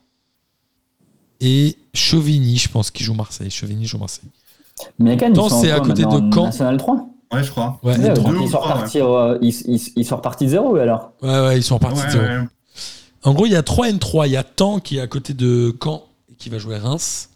[1.41, 3.51] et Chauvigny, je pense, qui joue Marseille.
[3.51, 4.29] Chauvigny joue Marseille.
[4.99, 6.45] Mais sont c'est à côté de Caen.
[6.47, 7.09] National 3.
[7.33, 7.81] Ouais, je crois.
[7.83, 11.13] Ouais, Ouais, ils, sont repartis, euh, ils, ils- ils sont repartis de zéro alors.
[11.23, 12.25] ouais, ouais, ils sont repartis de zéro.
[12.25, 12.45] ouais.
[13.25, 14.27] En gros, il y a 3 N3.
[14.27, 17.31] Il y a Temps qui est à côté de Caen et qui va jouer Reims.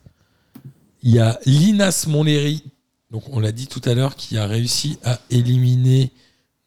[1.02, 2.62] Il y a Linas Montlhéry,
[3.10, 6.10] donc on l'a dit tout à l'heure, qui a réussi à éliminer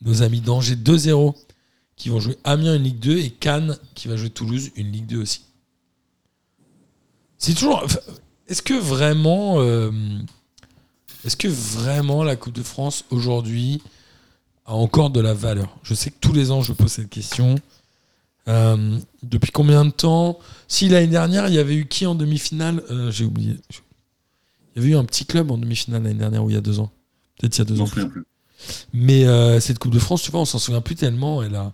[0.04, 1.36] nos amis d'Angers 2-0,
[1.98, 5.06] qui vont jouer Amiens une Ligue 2 et Cannes qui va jouer Toulouse une Ligue
[5.06, 5.42] 2 aussi.
[7.42, 7.84] C'est toujours.
[8.48, 9.56] Est-ce que vraiment.
[9.62, 9.92] euh,
[11.26, 13.82] Est-ce que vraiment la Coupe de France aujourd'hui
[14.68, 15.76] a encore de la valeur?
[15.82, 17.56] Je sais que tous les ans je pose cette question.
[18.48, 20.38] Euh, depuis combien de temps?
[20.68, 22.84] Si l'année dernière il y avait eu qui en demi-finale?
[22.92, 23.56] Euh, J'ai oublié.
[24.76, 26.62] Il y avait eu un petit club en demi-finale l'année dernière ou il y a
[26.62, 26.92] deux ans?
[27.40, 27.88] Peut-être il y a deux ans.
[27.88, 28.24] souviens plus.
[28.94, 31.42] Mais euh, cette Coupe de France, tu vois, on s'en souvient plus tellement.
[31.42, 31.74] Elle a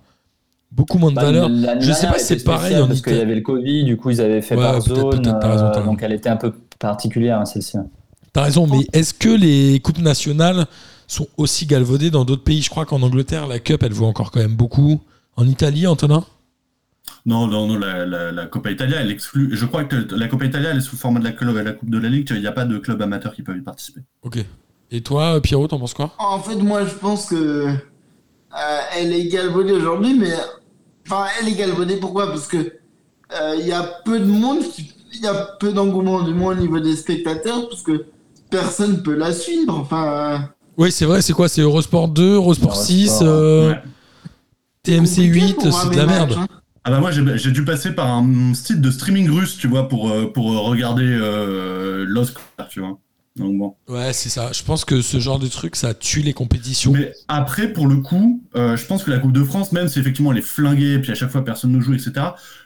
[0.72, 1.50] beaucoup moins de Bah, valeur.
[1.80, 4.22] Je sais pas c'est pareil en Parce qu'il y avait le Covid, du coup, ils
[4.22, 5.10] avaient fait Ouais, par peut-être, zone.
[5.22, 5.92] peut-être, t'as raison, euh, t'as raison.
[5.92, 7.78] donc, elle était un peu particulière, hein, celle-ci.
[8.34, 10.66] T'as raison, mais est-ce que les coupes nationales
[11.08, 12.62] sont aussi galvaudées dans d'autres pays?
[12.62, 15.02] Je crois qu'en Angleterre, la Cup, elle vaut encore quand même beaucoup.
[15.36, 16.24] En Italie, Antonin?
[17.26, 19.50] Non, non, non, la, la, la Coppa Italia, elle exclut.
[19.54, 21.72] Je crois que la Coppa Italia, elle est sous le format de la, club- la
[21.74, 22.28] Coupe de la Ligue.
[22.32, 24.02] Il n'y a pas de club amateur qui peuvent y participer.
[24.24, 24.38] Ok.
[24.92, 26.14] Et toi, Pierrot, t'en penses quoi?
[26.20, 27.68] En fait, moi, je pense que
[28.58, 30.34] euh, elle est galvaudée aujourd'hui, mais
[31.06, 32.28] enfin, elle est galvaudée pourquoi?
[32.28, 34.60] Parce que euh, il y a peu de monde,
[35.14, 38.06] il y a peu d'engouement du moins au niveau des spectateurs, parce que
[38.50, 39.78] personne peut la suivre.
[39.78, 41.50] Enfin, Oui, c'est vrai, c'est quoi?
[41.50, 43.82] C'est Eurosport 2, Eurosport Eurosport, 6, euh, Ouais.
[44.84, 46.34] TMC 8, pour voir c'est de la matchs, merde.
[46.40, 46.48] hein.
[46.86, 50.10] Ah bah moi j'ai dû passer par un site de streaming russe, tu vois, pour,
[50.10, 52.38] euh, pour euh, regarder euh, Lost,
[52.70, 52.98] tu vois.
[53.38, 53.76] Donc bon.
[53.88, 54.52] Ouais, c'est ça.
[54.52, 56.92] Je pense que ce genre de truc, ça tue les compétitions.
[56.92, 60.00] Mais après, pour le coup, euh, je pense que la Coupe de France, même si
[60.00, 62.12] effectivement elle est flinguée, puis à chaque fois personne ne joue, etc.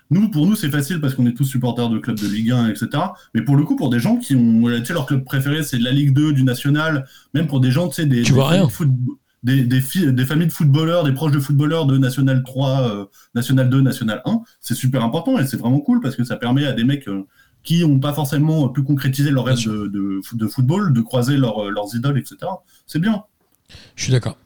[0.09, 2.67] Nous, pour nous, c'est facile parce qu'on est tous supporters de clubs de Ligue 1,
[2.69, 2.87] etc.
[3.33, 5.77] Mais pour le coup, pour des gens qui ont, tu sais, leur club préféré, c'est
[5.77, 8.35] de la Ligue 2, du National, même pour des gens, tu sais, des, Tu des
[8.35, 8.67] vois familles rien.
[8.67, 8.89] de foot-
[9.43, 13.05] des, des, filles- des familles de footballeurs, des proches de footballeurs de National 3, euh,
[13.33, 16.65] National 2, National 1, c'est super important et c'est vraiment cool parce que ça permet
[16.67, 17.25] à des mecs euh,
[17.63, 21.69] qui n'ont pas forcément pu concrétiser leur rêve de, de, de football, de croiser leur-
[21.69, 22.37] leurs idoles, etc.
[22.87, 23.23] C'est bien.
[23.95, 24.37] Je suis d'accord.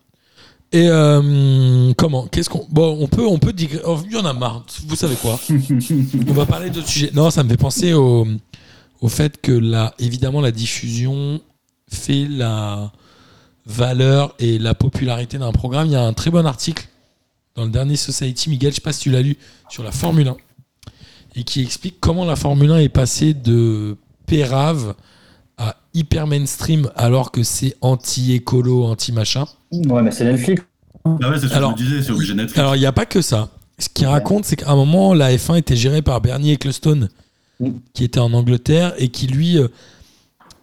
[0.71, 2.27] Et euh, comment?
[2.27, 3.53] Qu'est-ce qu'on Bon, on peut, on peut.
[3.85, 4.65] Oh, il y en a marre.
[4.87, 5.39] Vous savez quoi?
[5.49, 7.11] On va parler d'autres sujets.
[7.13, 8.27] Non, ça me fait penser au,
[8.99, 11.39] au fait que la, évidemment, la diffusion
[11.89, 12.91] fait la
[13.65, 15.87] valeur et la popularité d'un programme.
[15.87, 16.89] Il y a un très bon article
[17.55, 19.37] dans le dernier Society, Miguel, je sais pas si tu l'as lu,
[19.69, 20.35] sur la Formule 1,
[21.35, 24.95] et qui explique comment la Formule 1 est passée de pérave
[25.57, 29.45] à hyper mainstream alors que c'est anti-écolo, anti-machin.
[29.71, 30.63] Ouais, mais c'est Netflix.
[31.05, 32.57] Ah ouais, c'est ce que Alors, je me disais, c'est obligé Netflix.
[32.59, 33.49] Alors, il n'y a pas que ça.
[33.77, 37.09] Ce qu'il raconte, c'est qu'à un moment, la F1 était gérée par Bernie Ecclestone,
[37.59, 37.69] Mm.
[37.93, 39.67] qui était en Angleterre et qui, lui, euh,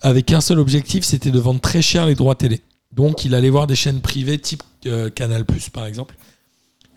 [0.03, 2.61] avait qu'un seul objectif, c'était de vendre très cher les droits télé.
[2.93, 6.17] Donc, il allait voir des chaînes privées type euh, Canal, par exemple,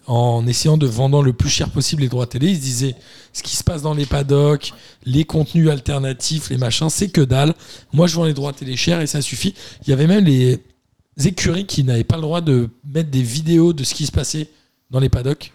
[0.07, 2.49] en essayant de vendre le plus cher possible les droits télé.
[2.49, 2.95] Il se disait
[3.33, 4.73] ce qui se passe dans les paddocks,
[5.05, 7.53] les contenus alternatifs, les machins, c'est que dalle.
[7.93, 9.53] Moi, je vends les droits télé chers et ça suffit.
[9.83, 10.59] Il y avait même les
[11.23, 14.49] écuries qui n'avaient pas le droit de mettre des vidéos de ce qui se passait
[14.91, 15.51] dans les paddocks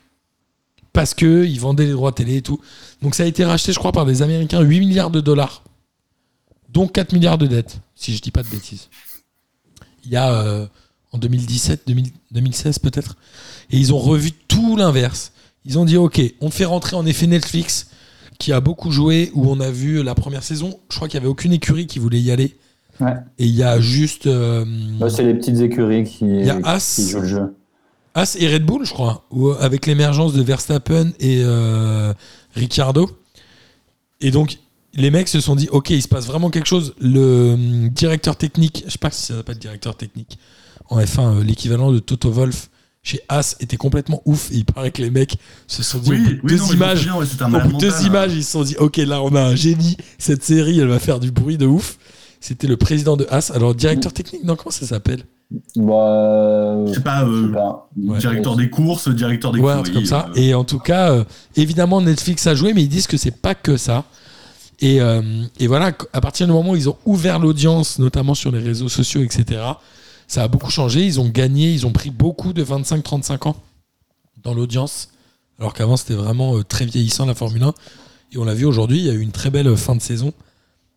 [0.92, 2.60] parce que ils vendaient les droits télé et tout.
[3.02, 5.62] Donc ça a été racheté, je crois, par des Américains 8 milliards de dollars,
[6.68, 8.88] dont 4 milliards de dettes, si je dis pas de bêtises.
[10.04, 10.66] Il y a euh,
[11.12, 13.16] en 2017, 2000 2016 peut-être,
[13.70, 15.32] et ils ont revu tout l'inverse.
[15.64, 17.88] Ils ont dit ok, on fait rentrer en effet Netflix,
[18.38, 20.78] qui a beaucoup joué, où on a vu la première saison.
[20.90, 22.56] Je crois qu'il y avait aucune écurie qui voulait y aller.
[23.00, 23.14] Ouais.
[23.38, 24.64] Et il y a juste euh,
[25.00, 27.54] Ouais, c'est les petites écuries qui, il y a qui As, jouent le jeu.
[28.14, 29.26] As et Red Bull, je crois,
[29.60, 32.12] avec l'émergence de Verstappen et euh,
[32.54, 33.10] Ricciardo.
[34.20, 34.58] Et donc,
[34.94, 36.94] les mecs se sont dit, ok, il se passe vraiment quelque chose.
[37.00, 40.38] Le hum, directeur technique, je sais pas si ça s'appelle directeur technique
[40.88, 42.70] en F1, euh, l'équivalent de Toto Wolf
[43.02, 44.50] chez As était complètement ouf.
[44.52, 45.36] Et il paraît que les mecs
[45.66, 48.06] se sont dit, oui, oui, deux non, images, ouais, au bout de deux mental, hein.
[48.06, 49.96] images, ils se sont dit, ok, là, on a un génie.
[50.18, 51.98] Cette série, elle va faire du bruit de ouf.
[52.40, 53.50] C'était le président de As.
[53.50, 55.24] Alors, directeur technique, non, comment ça s'appelle?
[55.76, 57.90] Bah, Je sais pas, je euh, sais pas.
[57.96, 58.18] Ouais.
[58.18, 60.28] directeur des courses, directeur des Ouais, un truc comme ça.
[60.36, 61.24] Et en tout cas, euh,
[61.56, 64.04] évidemment, Netflix a joué, mais ils disent que c'est pas que ça.
[64.80, 65.20] Et, euh,
[65.58, 68.88] et voilà, à partir du moment où ils ont ouvert l'audience, notamment sur les réseaux
[68.88, 69.60] sociaux, etc.,
[70.30, 71.04] ça a beaucoup changé.
[71.04, 73.56] Ils ont gagné, ils ont pris beaucoup de 25-35 ans
[74.44, 75.08] dans l'audience,
[75.58, 77.74] alors qu'avant c'était vraiment euh, très vieillissant la Formule 1.
[78.32, 80.32] Et on l'a vu aujourd'hui, il y a eu une très belle fin de saison,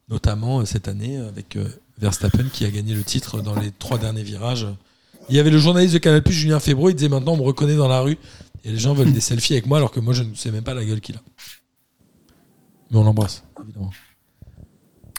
[0.08, 1.68] notamment euh, cette année avec euh,
[1.98, 4.68] Verstappen qui a gagné le titre dans les trois derniers virages.
[5.30, 7.76] Il y avait le journaliste de Canal+, Julien Febro, il disait maintenant on me reconnaît
[7.76, 8.18] dans la rue
[8.64, 10.64] et les gens veulent des selfies avec moi alors que moi je ne sais même
[10.64, 11.22] pas la gueule qu'il a.
[12.92, 13.90] Mais on l'embrasse, évidemment.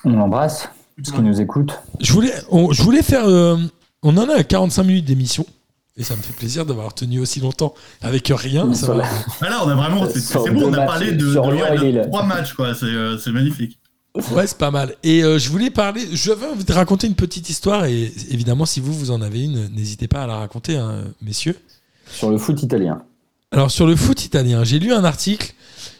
[0.04, 1.72] On l'embrasse, parce qu'il nous écoute.
[2.00, 3.26] Je voulais, on- je voulais faire.
[3.26, 3.56] euh,
[4.04, 5.44] on en a à 45 minutes d'émission.
[5.96, 8.72] Et ça me fait plaisir d'avoir tenu aussi longtemps avec rien.
[8.74, 8.94] ça va.
[8.96, 9.08] la-
[9.40, 10.08] Ah là, on a vraiment.
[10.12, 12.74] C'est c'est bon, on a parlé de, ouais, trois matchs, quoi.
[12.74, 13.78] C'est euh, c'est magnifique.
[14.32, 14.94] Ouais, c'est pas mal.
[15.02, 18.92] Et euh, je voulais parler, je de raconter une petite histoire et évidemment, si vous,
[18.92, 21.56] vous en avez une, n'hésitez pas à la raconter, hein, messieurs.
[22.08, 23.02] Sur le foot italien.
[23.50, 25.52] Alors, sur le foot italien, j'ai lu un article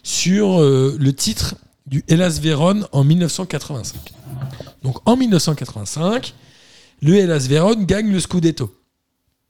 [0.05, 1.55] sur euh, le titre
[1.87, 3.97] du Hellas Vérone en 1985.
[4.83, 6.35] Donc, en 1985,
[7.05, 8.75] le Hellas Vérone gagne le Scudetto.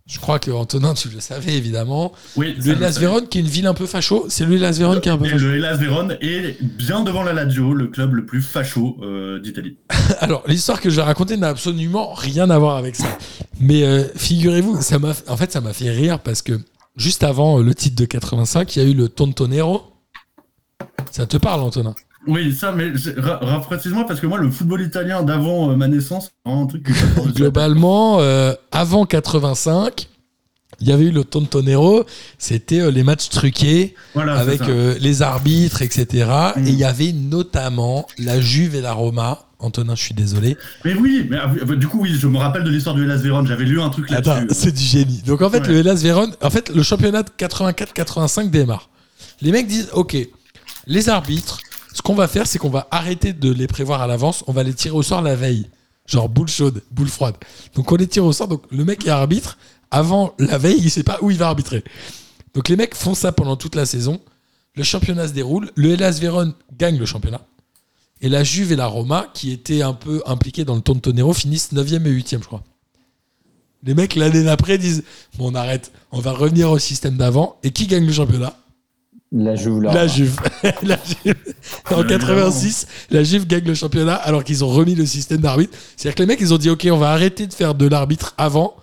[0.07, 2.13] Je crois que Antonin, tu le savais évidemment.
[2.37, 5.01] Oui, Le ça- Vérone, qui est une ville un peu facho, c'est le Hellas Vérone
[5.01, 5.47] qui est un peu Et facho.
[5.47, 9.79] le Vérone est bien devant la Lazio, le club le plus facho euh, d'Italie.
[10.21, 13.07] Alors, l'histoire que je vais raconter n'a absolument rien à voir avec ça.
[13.61, 16.61] Mais euh, figurez-vous, ça m'a, en fait, ça m'a fait rire parce que
[16.97, 19.85] juste avant euh, le titre de 85, il y a eu le Tontonero.
[21.13, 21.95] Ça te parle, Antonin?
[22.27, 26.49] Oui, ça, mais rafraîchis-moi parce que moi, le football italien d'avant euh, ma naissance, c'est
[26.51, 27.33] vraiment un truc que.
[27.33, 30.09] Globalement, euh, avant 85,
[30.81, 32.05] il y avait eu le Tontonero.
[32.39, 36.29] C'était euh, les matchs truqués Voilà, avec les arbitres, etc.
[36.57, 36.67] Mm.
[36.67, 39.41] Et il y avait notamment la Juve et la Roma.
[39.61, 40.59] Antonin, je suis désolé.
[40.85, 43.47] Mais oui, mais ah, du coup, oui, je me rappelle de l'histoire du Hellas Vérone.
[43.47, 44.49] J'avais lu un truc là-dessus.
[44.51, 45.23] c'est du génie.
[45.25, 45.69] Donc en fait, Ouais.
[45.69, 48.91] le Hellas Vérone, en fait, le championnat de 84-85 démarre.
[49.41, 50.17] Les mecs disent, ok,
[50.87, 51.61] les arbitres,
[51.95, 54.65] ce qu'on va faire, c'est qu'on va arrêter de les prévoir à l'avance, on va
[54.65, 55.71] les tirer au sort la veille.
[56.07, 57.37] Genre boule chaude, boule froide.
[57.75, 59.57] Donc on les tire au sort, donc le mec est arbitre,
[59.91, 61.83] avant la veille, il sait pas où il va arbitrer.
[62.53, 64.21] Donc les mecs font ça pendant toute la saison,
[64.75, 67.41] le championnat se déroule, le Hellas Vérone gagne le championnat,
[68.21, 71.73] et la Juve et la Roma, qui étaient un peu impliqués dans le Tontonero, finissent
[71.73, 72.65] 9e et 8e, je crois.
[73.85, 75.05] Les mecs, l'année d'après, disent
[75.37, 77.59] Bon, on arrête, on va revenir au système d'avant.
[77.63, 78.57] Et qui gagne le championnat?
[79.37, 79.93] La Juve, là.
[79.93, 80.37] La Juve.
[80.85, 81.35] la Juve.
[81.91, 85.77] En Ouais, 86, la Juve gagne le championnat alors qu'ils ont remis le système d'arbitre.
[85.97, 88.35] C'est-à-dire que les mecs, ils ont dit Ok, on va arrêter de faire de l'arbitre
[88.39, 88.77] avant.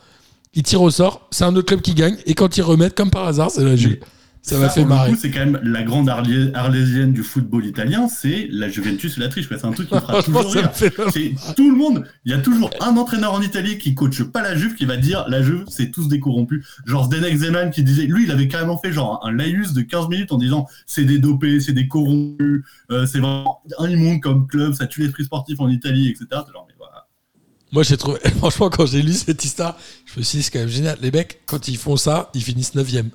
[0.54, 2.18] Ils tirent au sort, c'est un autre club qui gagne.
[2.26, 4.00] Et quand ils remettent, comme par hasard, c'est la Juve.
[4.44, 5.14] Ça m'a fait marrer.
[5.16, 9.28] C'est quand même la grande arlé- arlésienne du football italien, c'est la Juventus et la
[9.28, 9.48] triche.
[9.50, 10.72] C'est un truc qui me fera toujours rire.
[11.56, 12.06] tout le monde.
[12.26, 14.98] Il y a toujours un entraîneur en Italie qui coache pas la Juve qui va
[14.98, 16.66] dire la Juve, c'est tous des corrompus.
[16.86, 20.08] Genre Zdenek Zeman qui disait, lui, il avait carrément fait genre un laïus de 15
[20.10, 24.48] minutes en disant c'est des dopés, c'est des corrompus, euh, c'est vraiment un immonde comme
[24.48, 26.26] club, ça tue l'esprit sportif en Italie, etc.
[26.32, 27.08] C'est genre, mais voilà.
[27.72, 28.18] Moi, j'ai trouvé.
[28.40, 29.78] Franchement, quand j'ai lu cette histoire,
[30.12, 30.98] je me suis dit C'est quand même génial.
[31.02, 33.10] Les mecs, quand ils font ça, ils finissent 9e.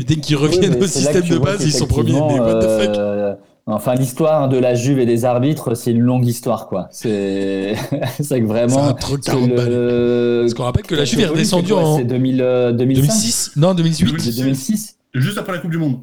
[0.00, 2.12] Et dès qu'ils reviennent au système de base, ils sont premiers.
[2.12, 3.34] Mais what the fuck euh,
[3.66, 6.88] Enfin, l'histoire de la Juve et des arbitres, c'est une longue histoire, quoi.
[6.90, 7.74] C'est
[8.18, 8.84] c'est que C'est vraiment.
[8.88, 9.68] un truc c'est 40 balles.
[9.68, 13.50] le- Parce qu'on rappelle que la Juve est redescendue en C'est 2000, euh, 2005 2006
[13.56, 15.98] Non, 2018 C'est 2006 Juste après la Coupe du Monde.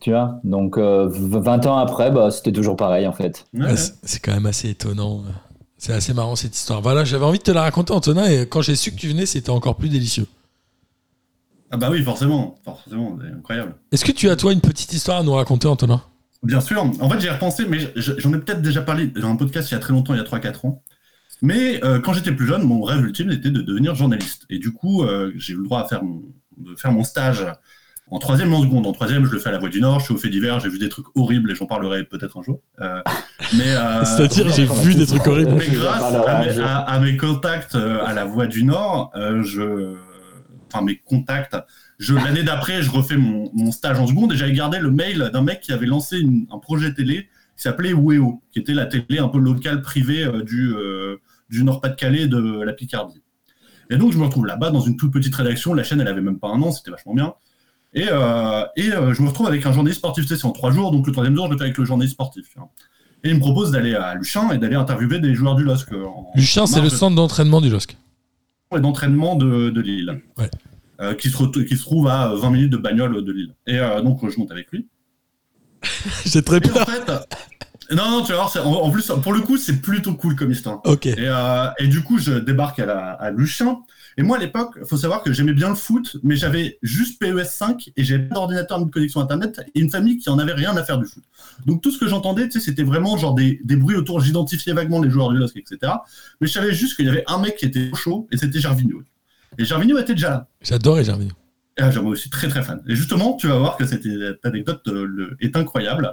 [0.00, 3.46] Tu vois Donc, euh, v- 20 ans après, bah, c'était toujours pareil, en fait.
[3.54, 5.22] Ouais, c'est- C'est quand même assez étonnant.
[5.78, 6.80] C'est assez marrant cette histoire.
[6.82, 9.26] Voilà, j'avais envie de te la raconter, Antonin, et quand j'ai su que tu venais,
[9.26, 10.26] c'était encore plus délicieux.
[11.70, 13.74] Ah bah oui, forcément, forcément, c'est incroyable.
[13.92, 16.02] Est-ce que tu as, toi, une petite histoire à nous raconter, Antonin?
[16.42, 16.82] Bien sûr.
[17.00, 19.70] En fait, j'y ai repensé, mais je- j'en ai peut-être déjà parlé dans un podcast
[19.70, 20.82] il y a très longtemps, il y a 3-4 ans.
[21.42, 24.44] Mais euh, quand j'étais plus jeune, mon rêve ultime était de devenir journaliste.
[24.50, 26.22] Et du coup, euh, j'ai eu le droit à faire mon,
[26.56, 27.44] de faire mon stage
[28.10, 28.86] en troisième en seconde.
[28.86, 30.58] En troisième, je le fais à la Voix du Nord, je suis au fait divers,
[30.60, 32.60] j'ai vu des trucs horribles et j'en parlerai peut-être un jour.
[32.80, 33.02] Euh,
[33.56, 35.52] mais, euh, C'est-à-dire, j'ai vu des trucs horribles.
[35.58, 39.42] mais grâce à mes, à- à mes contacts euh, à la Voix du Nord, euh,
[39.42, 39.94] je,
[40.72, 41.56] enfin mes contacts,
[41.98, 45.30] je l'année d'après, je refais mon, mon stage en seconde et j'avais gardé le mail
[45.32, 48.86] d'un mec qui avait lancé une- un projet télé qui s'appelait Weo, qui était la
[48.86, 51.16] télé un peu locale privée euh, du euh,
[51.50, 53.22] du Nord-Pas-de-Calais de la Picardie.
[53.90, 55.72] Et donc je me retrouve là-bas dans une toute petite rédaction.
[55.74, 57.32] La chaîne, elle avait même pas un an, c'était vachement bien.
[57.94, 60.90] Et, euh, et euh, je me retrouve avec un journaliste sportif, c'est en trois jours,
[60.92, 62.44] donc le troisième jour, je le fais avec le journaliste sportif.
[63.24, 65.90] Et il me propose d'aller à Luchin et d'aller interviewer des joueurs du LOSC.
[65.94, 67.96] en- Luchin, c'est le centre d'entraînement du LOSC.
[68.76, 70.50] Et d'entraînement de, de Lille, Ouais.
[71.00, 73.54] Euh, qui, se re- qui se trouve à 20 minutes de bagnole de Lille.
[73.68, 74.88] Et euh, donc, je monte avec lui.
[76.26, 76.88] J'ai très Et en peur.
[76.90, 80.34] fait, non, non, tu vas voir, en, en plus, pour le coup, c'est plutôt cool
[80.34, 80.80] comme histoire.
[80.84, 81.06] Ok.
[81.06, 83.78] Et, euh, et du coup, je débarque à, la, à Luchin.
[84.18, 87.44] Et moi, à l'époque, faut savoir que j'aimais bien le foot, mais j'avais juste PES
[87.48, 90.52] 5 et j'avais pas d'ordinateur ni de connexion Internet et une famille qui en avait
[90.54, 91.22] rien à faire du foot.
[91.66, 94.20] Donc tout ce que j'entendais, tu sais, c'était vraiment genre des, des bruits autour.
[94.20, 95.92] J'identifiais vaguement les joueurs du LOSC, etc.
[96.40, 99.02] Mais je savais juste qu'il y avait un mec qui était chaud et c'était Gervinho.
[99.56, 100.48] Et Gervinho était déjà là.
[100.62, 101.32] J'adore Gervinho.
[101.78, 102.82] Là, j'en aussi très très fan.
[102.88, 104.04] Et justement, tu vas voir que cette
[104.42, 106.10] anecdote euh, le- est incroyable.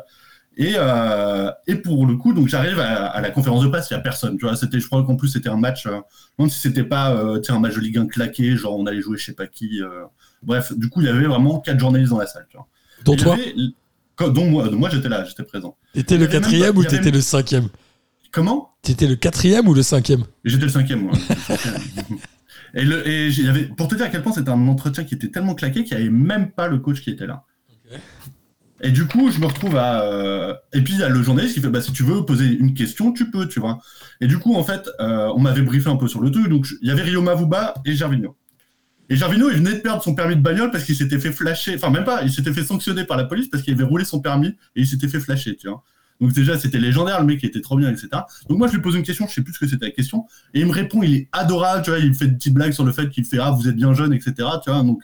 [0.57, 3.93] Et, euh, et pour le coup, donc j'arrive à, à la conférence de presse, il
[3.93, 4.37] n'y a personne.
[4.37, 5.99] Tu vois, c'était, je crois qu'en plus c'était un match, euh,
[6.39, 9.17] même si c'était pas euh, un match de Ligue 1 claqué, genre on allait jouer
[9.17, 9.81] je sais pas qui.
[9.81, 10.05] euh,
[10.43, 12.45] bref, du coup, il y avait vraiment quatre journalistes dans la salle.
[12.49, 12.67] Tu vois.
[13.03, 13.53] Dont toi avait-
[14.15, 15.75] quand- dont moi, j'étais là, j'étais présent.
[15.93, 17.67] T'étais le avait même quatrième pas- ou avait t'étais même- le cinquième?
[18.31, 18.69] Comment?
[18.81, 20.23] T'étais le quatrième ou le cinquième?
[20.45, 21.13] J'étais le cinquième, moi.
[22.73, 25.29] et le, et avais, pour te dire à quel point c'était un entretien qui était
[25.29, 27.43] tellement claqué qu'il n'y avait même pas le coach qui était là.
[28.85, 30.03] Et du coup, je me retrouve à.
[30.03, 32.45] euh, Et puis, il y a le journaliste qui fait bah, si tu veux poser
[32.45, 33.79] une question, tu peux, tu vois.
[34.21, 36.47] Et du coup, en fait, euh, on m'avait briefé un peu sur le truc.
[36.49, 38.37] Donc, il y avait Rio Mavuba et Gervinho.
[39.09, 41.73] Et Gervinho, il venait de perdre son permis de bagnole parce qu'il s'était fait flasher.
[41.73, 44.19] Enfin, même pas, il s'était fait sanctionner par la police parce qu'il avait roulé son
[44.19, 45.83] permis et il s'était fait flasher, tu vois.
[46.21, 48.09] Donc, déjà, c'était légendaire, le mec il était trop bien, etc.
[48.47, 50.27] Donc, moi, je lui pose une question, je sais plus ce que c'était la question.
[50.53, 51.97] Et il me répond, il est adorable, tu vois.
[51.97, 53.95] Il me fait une petite blague sur le fait qu'il fait Ah, vous êtes bien
[53.95, 54.33] jeune, etc.
[54.63, 54.83] Tu vois.
[54.83, 55.01] Donc,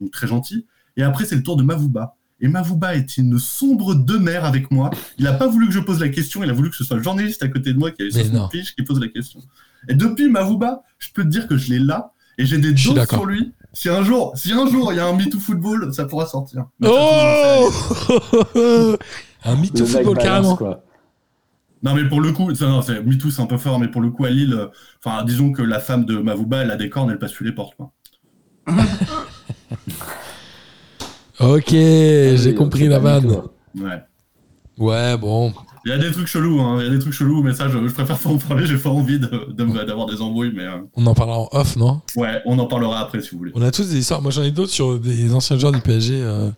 [0.00, 0.64] donc très gentil.
[0.96, 2.16] Et après, c'est le tour de Mavuba.
[2.40, 4.90] Et Mavuba est une sombre demeure avec moi.
[5.18, 6.96] Il n'a pas voulu que je pose la question, il a voulu que ce soit
[6.96, 8.48] le journaliste à côté de moi qui Mais 60 non.
[8.48, 9.40] piges qui pose la question.
[9.88, 13.20] Et depuis Mavuba, je peux te dire que je l'ai là et j'ai des d'accord.
[13.20, 13.52] sur lui.
[13.72, 16.64] Si un jour, si un jour il y a un MeToo football, ça pourra sortir.
[16.80, 17.70] Mais Oh
[19.44, 20.56] Un mec football balance, carrément.
[20.56, 20.84] quoi.
[21.82, 24.24] Non, mais pour le coup, non, MeToo c'est un peu fort, mais pour le coup,
[24.24, 24.66] à Lille, euh,
[25.04, 27.52] enfin, disons que la femme de Mavuba, elle a des cornes, elle passe plus les
[27.52, 27.74] portes.
[27.76, 27.92] Quoi.
[31.40, 33.42] Ok, j'ai compris la vanne.
[33.74, 34.02] Ouais.
[34.78, 35.52] Ouais, bon.
[35.86, 36.76] Il y a des trucs chelous, hein.
[36.80, 38.76] il y a des trucs chelous, mais ça, je, je préfère pas en parler, j'ai
[38.76, 41.76] pas envie de- de me- d'avoir des embrouilles, mais euh, On en parlera en off,
[41.76, 42.02] non?
[42.16, 43.52] Ouais, on en parlera après si vous voulez.
[43.54, 44.20] On a tous des histoires.
[44.20, 46.50] Moi, j'en ai d'autres sur des anciens joueurs du PSG euh,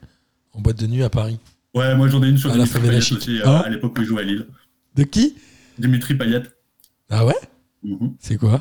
[0.55, 1.39] en boîte de nuit à Paris.
[1.74, 3.95] Ouais, moi j'en ai une sur À la Dimitri Payet aussi, euh, Hein à l'époque
[3.97, 4.47] où il jouait à Lille.
[4.97, 5.37] De qui?
[5.78, 6.43] Dimitri Payet.
[7.09, 7.35] Ah ouais?
[7.85, 8.14] Mhm.
[8.18, 8.55] C'est quoi?
[8.55, 8.59] Euh,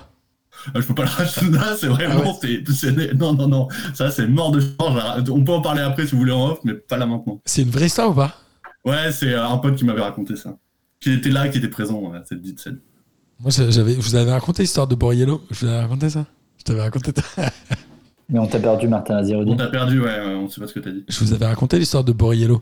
[0.75, 2.23] je peux pas le racheter là, c'est vraiment.
[2.25, 5.29] Ah c'est- c'est- non, non, non, ça c'est mort de change.
[5.31, 7.41] On peut en parler après si vous voulez en off, mais pas là maintenant.
[7.45, 8.35] C'est une vraie histoire ou pas?
[8.85, 10.55] Ouais, c'est euh, un pote qui m'avait raconté ça.
[10.99, 12.79] Qui était là, qui était présent à cette dite scène.
[13.39, 15.41] Moi, j'avais, je vous avais raconté l'histoire de Borriello.
[15.49, 16.25] Je vous avais raconté ça?
[16.57, 17.11] Je t'avais raconté.
[18.29, 19.51] Mais on t'a perdu, Martin Azirodi.
[19.51, 21.03] On t'a perdu, ouais, ouais, on sait pas ce que t'as dit.
[21.07, 22.61] Je vous avais raconté l'histoire de Borriello.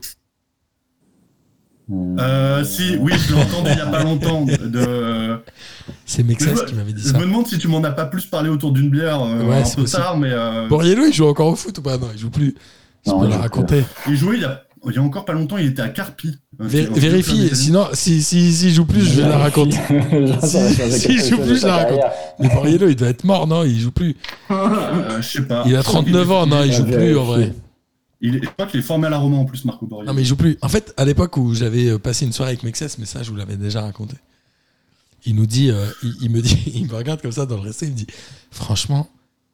[1.90, 2.16] Hmm.
[2.20, 4.44] Euh, si, oui, je l'ai entendu il y a pas longtemps.
[4.44, 5.40] De,
[6.06, 7.18] C'est je- qui m'avait dit Je ça.
[7.18, 9.64] me demande si tu m'en as pas plus parlé autour d'une bière euh, Ouais, un
[9.64, 10.02] c'est peu possible.
[10.02, 11.98] tard, mais euh, Borriello, il joue encore au foot ou pas?
[11.98, 12.54] Non, il joue plus.
[13.04, 13.82] Je peux la raconter.
[14.08, 16.38] il jouait il y, a, il y a encore pas longtemps, il était à Carpi.
[16.60, 19.76] Vé- vérifie, sinon, si, si, si joue plus, je vais la raconter.
[20.42, 22.00] Si- je joue plus, je la raconte.
[22.38, 23.64] Mais Borriello, il doit être mort, non?
[23.64, 24.14] Il joue plus.
[24.52, 25.64] Euh, je sais pas.
[25.66, 27.52] Il a Je crois qu'il 39 est- ans, non, il joue plus en vrai.
[28.20, 30.10] Il est, je crois qu'il est formé à la Roma en plus, Marco Borriello.
[30.10, 30.58] Non, mais il joue plus.
[30.60, 33.30] En fait, à l'époque où j'avais euh, passé une soirée avec Mexès, mais ça, je
[33.30, 34.16] vous l'avais déjà raconté.
[35.24, 37.62] Il nous dit, euh, il, il me dit, il me regarde comme ça dans le
[37.62, 38.06] resto, il me dit,
[38.50, 39.08] franchement,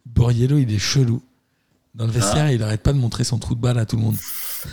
[0.07, 1.23] Borriello, il est chelou.
[1.95, 4.03] Dans le vestiaire, il arrête pas de montrer son trou de balle à tout le
[4.03, 4.17] monde.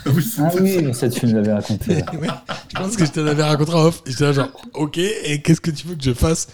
[0.04, 1.94] Oui, Ah oui, ça tu nous l'avais raconté.
[2.20, 2.28] Ouais,
[2.68, 4.02] je pense que je te l'avais raconté en off.
[4.04, 6.48] J'étais là genre, ok, et qu'est-ce que tu veux que je fasse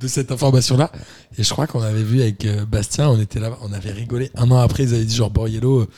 [0.00, 0.90] de cette information-là?
[1.38, 4.32] Et je crois qu'on avait vu avec euh, Bastien, on était là, on avait rigolé.
[4.34, 5.88] Un an après, ils avaient dit genre, Borriello euh,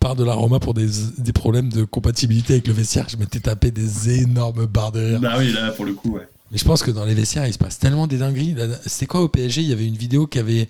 [0.00, 0.88] part de la Roma pour des,
[1.18, 3.06] des problèmes de compatibilité avec le vestiaire.
[3.08, 5.20] Je m'étais tapé des énormes barres de rire.
[5.20, 6.26] Bah oui, là, pour le coup, ouais.
[6.50, 8.56] Mais je pense que dans les vestiaires, il se passe tellement des dingueries.
[8.86, 10.68] C'était quoi au PSG Il y avait une vidéo qui avait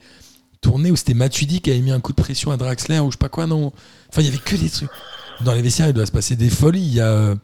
[0.60, 3.12] tourné où c'était Matuidi qui avait mis un coup de pression à Draxler ou je
[3.12, 3.72] sais pas quoi, non?
[4.10, 4.90] Enfin, il y avait que des trucs.
[5.42, 6.82] Dans les vestiaires, il doit se passer des folies.
[6.82, 7.34] Il y a euh,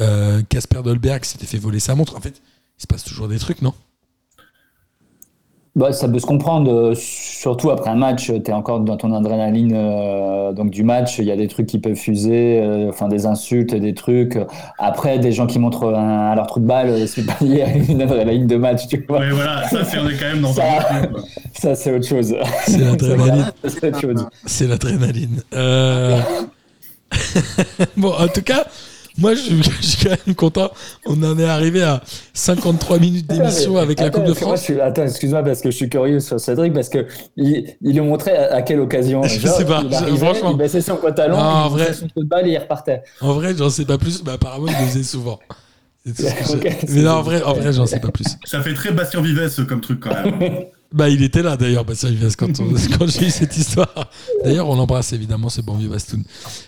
[0.00, 2.16] euh, Casper Dolberg qui s'était fait voler sa montre.
[2.16, 2.42] En fait,
[2.78, 3.72] il se passe toujours des trucs, non?
[5.76, 9.12] Bah, ça peut se comprendre, euh, surtout après un match, tu es encore dans ton
[9.12, 13.08] adrénaline euh, donc du match, il y a des trucs qui peuvent fuser, euh, enfin
[13.08, 14.38] des insultes, des trucs.
[14.78, 17.76] Après, des gens qui montrent un, à leur trou de balle, c'est pas lié à
[17.76, 19.18] une adrénaline de match, tu vois.
[19.18, 21.02] Ouais, voilà, ça, c'est, on est quand même dans Ça-.
[21.52, 22.36] Ça, c'est autre chose.
[22.66, 23.50] C'est l'adrénaline.
[24.46, 25.42] C'est l'adrénaline.
[25.54, 26.20] Euh,
[27.96, 28.64] bon, en tout cas,
[29.18, 29.40] moi, je,
[29.80, 30.70] je suis quand même content.
[31.06, 32.02] On en est arrivé à
[32.32, 34.58] 53 minutes d'émission Attends, avec la Coupe de moi, France.
[34.60, 37.06] je suis- attends, excuse-moi parce que je suis curieux sur Cédric parce que
[37.36, 40.50] il, il le montrait à, à quelle occasion Je sais pas, il, je- arrivait, franchement.
[40.52, 41.92] il baissait son pantalon, Non, en il vrai.
[41.94, 43.02] son coup de balle et il repartait.
[43.20, 45.38] En vrai, j'en sais pas plus, mais apparemment, il le faisait souvent.
[46.06, 48.10] C'est tout ce que je- Ok, mais non, en vrai, en vrai, j'en sais pas
[48.10, 48.26] plus.
[48.44, 50.64] Ça fait très Bastien Vives comme truc quand même.
[50.94, 53.92] Bah, il était là d'ailleurs, Bastien Vives, quand, on- quand j'ai eu cette histoire.
[54.44, 56.22] D'ailleurs, on l'embrasse évidemment, ce bon vieux Bastoun.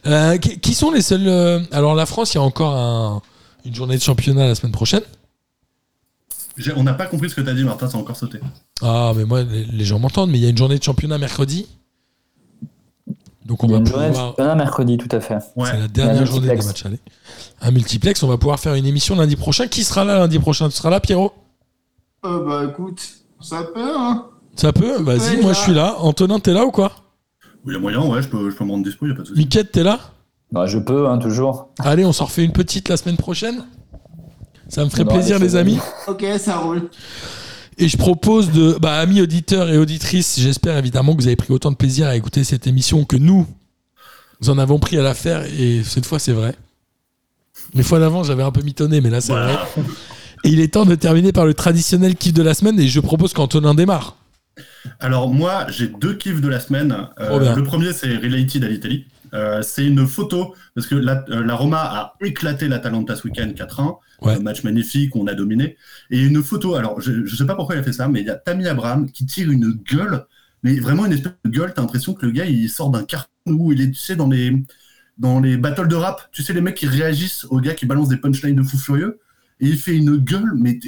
[0.07, 1.29] Euh, qui, qui sont les seuls.
[1.29, 3.22] euh, Alors, la France, il y a encore un-
[3.64, 5.03] une journée de championnat la semaine prochaine.
[6.59, 8.41] J'ai- on n'a pas compris ce que t'as dit, Martin, ça a encore sauté.
[8.83, 11.18] Ah, mais moi, les, les gens m'entendent, mais il y a une journée de championnat
[11.18, 11.68] mercredi.
[13.45, 14.27] Donc, on Il y a va une journée de pouvoir.
[14.31, 15.39] championnat mercredi, tout à fait.
[15.55, 15.68] Ouais.
[15.70, 16.66] C'est la dernière Un journée des multiplex.
[16.66, 16.99] matchs allez.
[17.61, 19.68] Un multiplex, on va pouvoir faire une émission lundi prochain.
[19.68, 20.68] Qui sera là lundi prochain?
[20.68, 21.33] Tu seras là, Pierrot?
[22.24, 23.01] Euh, bah écoute,
[23.41, 24.26] ça peut, hein.
[24.55, 25.97] Ça peut Vas-y, moi je suis là.
[26.01, 26.93] Antonin, t'es là ou quoi?
[27.66, 29.22] Il y a moyen, ouais, je peux, je peux me rendre dispo, il a pas
[29.22, 29.39] de souci.
[29.39, 29.99] Miquette, t'es là?
[30.53, 31.70] Bah, je peux, hein, toujours.
[31.80, 33.64] Allez, on s'en refait une petite la semaine prochaine.
[34.68, 35.78] Ça me ferait Non, plaisir, allez, les c'est amis.
[36.07, 36.89] Ok, ça roule.
[37.78, 41.53] Et je propose de, bah, amis auditeurs et auditrices, j'espère évidemment que vous avez pris
[41.53, 43.47] autant de plaisir à écouter cette émission que nous,
[44.41, 45.45] nous en avons pris à la faire.
[45.59, 46.55] Et cette fois, c'est vrai.
[47.74, 49.57] Les fois d'avant, j'avais un peu mitonné, mais là, c'est vrai.
[50.47, 52.78] Et il est temps de terminer par le traditionnel kiff de la semaine.
[52.78, 54.16] Et je propose qu'Antonin démarre.
[55.01, 56.97] Alors moi, j'ai deux kiffs de la semaine.
[57.18, 59.07] Euh, le premier, c'est Related à l'Italie.
[59.34, 63.49] Euh, c'est une photo, parce que la, euh, la Roma a éclaté l'Atalanta ce week-end
[63.57, 63.97] 4-1.
[64.22, 64.34] Ouais.
[64.34, 65.76] Un match magnifique, on a dominé.
[66.11, 68.26] Et une photo, alors je ne sais pas pourquoi il a fait ça, mais il
[68.26, 70.26] y a Tammy Abraham qui tire une gueule,
[70.62, 71.72] mais vraiment une espèce de gueule.
[71.74, 74.28] T'as l'impression que le gars il sort d'un carton où il est, tu sais, dans
[74.28, 74.53] les,
[75.18, 78.09] dans les battles de rap, tu sais, les mecs qui réagissent aux gars qui balancent
[78.11, 79.18] des punchlines de fou furieux.
[79.61, 80.79] Et il fait une gueule, mais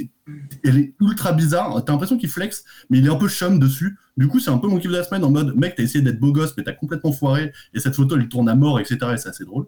[0.62, 1.82] elle est ultra bizarre.
[1.84, 3.96] T'as l'impression qu'il flex, mais il est un peu chum dessus.
[4.16, 6.02] Du coup, c'est un peu mon kiff de la semaine en mode mec, t'as essayé
[6.02, 7.52] d'être beau gosse, mais t'as complètement foiré.
[7.72, 8.98] Et cette photo, elle tourne à mort, etc.
[9.14, 9.66] Et c'est assez drôle.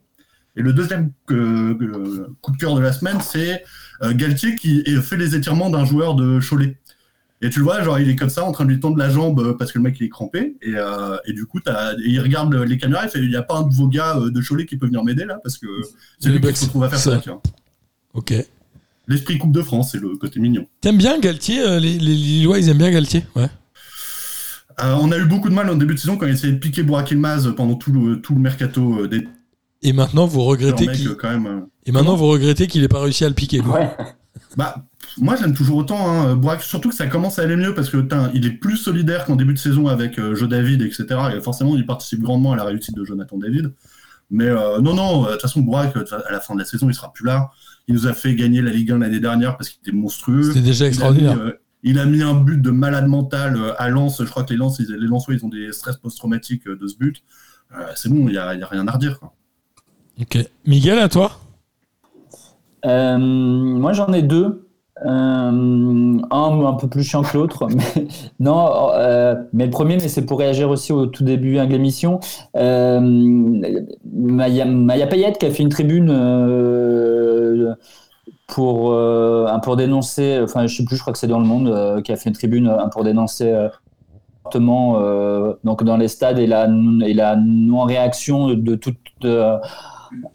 [0.57, 3.63] Et le deuxième euh, euh, coup de cœur de la semaine, c'est
[4.03, 6.77] euh, Galtier qui fait les étirements d'un joueur de Cholet.
[7.43, 9.09] Et tu le vois, genre, il est comme ça, en train de lui tendre la
[9.09, 10.57] jambe parce que le mec il est crampé.
[10.61, 11.73] Et, euh, et du coup, et
[12.05, 14.41] il regarde les caméras, il fait il n'y a pas un de vos gars de
[14.43, 15.67] Cholet qui peut venir m'aider là Parce que
[16.19, 17.23] c'est lui qui se retrouve à faire ça.
[17.23, 17.41] ça.
[18.13, 18.35] Ok.
[19.11, 20.67] L'esprit Coupe de France, c'est le côté mignon.
[20.81, 23.49] T'aimes bien Galtier euh, les, les Lillois, ils aiment bien Galtier Ouais.
[24.83, 26.59] Euh, on a eu beaucoup de mal en début de saison quand il essayait de
[26.59, 29.29] piquer Burak Yilmaz pendant tout le, tout le mercato euh, des
[29.83, 31.47] Et maintenant, vous regrettez qu'il quand même.
[31.47, 33.59] euh, et maintenant vous regrettez qu'il ait pas réussi à le piquer.
[33.59, 33.69] lui.
[33.69, 33.91] Ouais.
[34.57, 34.87] Bah,
[35.19, 38.07] moi j'aime toujours autant hein, Burak, surtout que ça commence à aller mieux parce que
[38.33, 41.07] il est plus solidaire qu'en début de saison avec euh, Joe David, etc.
[41.37, 43.73] Et forcément, il participe grandement à la réussite de Jonathan David.
[44.31, 46.89] Mais euh, non, non, de toute façon, Burak, euh, à la fin de la saison,
[46.89, 47.51] il sera plus là.
[47.91, 50.45] Il nous a fait gagner la Ligue 1 l'année dernière parce qu'il était monstrueux.
[50.45, 51.39] C'était déjà Il a, mis, extraordinaire.
[51.41, 54.23] euh, il a mis un but de malade mental euh, à Lens.
[54.23, 56.87] Je crois que les Lens, ils, les Lensois, ils ont des stress post-traumatiques euh, de
[56.87, 57.17] ce but.
[57.73, 59.19] Euh, c'est bon, il n'y a, il y a rien à redire.
[59.19, 59.35] Quoi.
[60.21, 60.39] Ok.
[60.67, 61.33] Miguel, à toi?
[62.87, 64.69] Euh, moi, j'en ai deux.
[65.07, 67.67] Euh, un un peu plus chiant que l'autre.
[68.41, 72.21] Non, euh, mais le premier, mais c'est pour réagir aussi au tout début de l'émission.
[72.57, 73.01] Euh,
[74.13, 77.75] Maya, Maya Payette qui a fait une tribune euh,
[78.47, 78.97] pour,
[79.63, 82.17] pour dénoncer, enfin, je sais plus, je crois que c'est dans le monde, qui a
[82.17, 83.69] fait une tribune un pour dénoncer
[84.59, 86.69] donc dans les stades et la,
[87.07, 88.79] et la non-réaction de,
[89.25, 89.59] euh,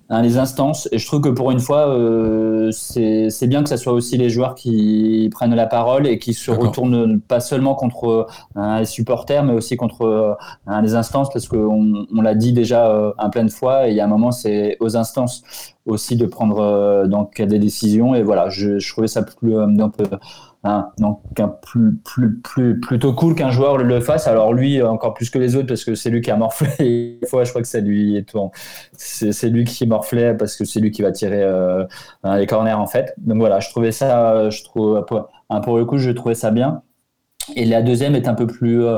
[0.10, 0.88] hein, les instances.
[0.92, 4.30] Et je trouve que pour une fois, euh, c'est bien que ce soit aussi les
[4.30, 8.28] joueurs qui prennent la parole et qui se retournent pas seulement contre
[8.58, 10.34] euh, les supporters, mais aussi contre euh,
[10.68, 13.92] hein, les instances, parce qu'on on, l'a dit déjà euh, un plein de fois, et
[13.92, 15.44] il y a un moment, c'est aux instances
[15.86, 18.16] aussi de prendre euh, donc des décisions.
[18.16, 19.94] Et voilà, je, je trouvais ça plus euh, donc,
[20.64, 24.28] hein, donc un plus, plus, plus, plutôt cool qu'un joueur le fasse.
[24.28, 27.20] Alors lui, encore plus que les autres, parce que c'est lui qui a morflé.
[27.30, 28.52] Fois, je crois que c'est lui et tout.
[28.94, 29.86] C'est c'est lui qui
[30.38, 31.86] parce que c'est lui qui va tirer euh,
[32.24, 33.14] les corners en fait.
[33.18, 36.36] Donc voilà, je trouvais ça, euh, je trouve, pour, hein, pour le coup, je trouvais
[36.36, 36.82] ça bien.
[37.56, 38.98] Et la deuxième est un peu plus euh,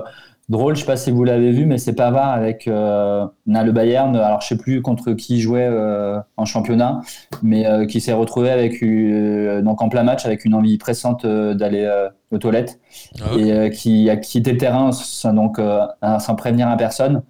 [0.50, 0.76] drôle.
[0.76, 4.16] Je sais pas si vous l'avez vu, mais c'est Pavard avec euh, na, le Bayern.
[4.16, 7.02] Alors je sais plus contre qui jouait euh, en championnat,
[7.44, 11.26] mais euh, qui s'est retrouvé avec euh, donc en plein match avec une envie pressante
[11.26, 12.80] euh, d'aller euh, aux toilettes
[13.20, 15.86] Ah et euh, qui a quitté le terrain sans, donc euh,
[16.20, 17.24] sans prévenir à personne.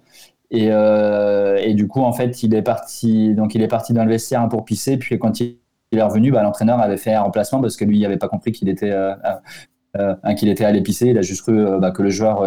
[0.50, 3.34] Et, euh, et du coup, en fait, il est parti.
[3.34, 4.96] Donc, il est parti dans le vestiaire hein, pour pisser.
[4.96, 5.58] Puis quand il
[5.92, 8.52] est revenu, bah, l'entraîneur avait fait un remplacement parce que lui, il n'avait pas compris
[8.52, 9.14] qu'il était, euh,
[9.96, 11.08] euh, euh, qu'il était allé pisser.
[11.08, 12.44] Il a juste cru bah, que le joueur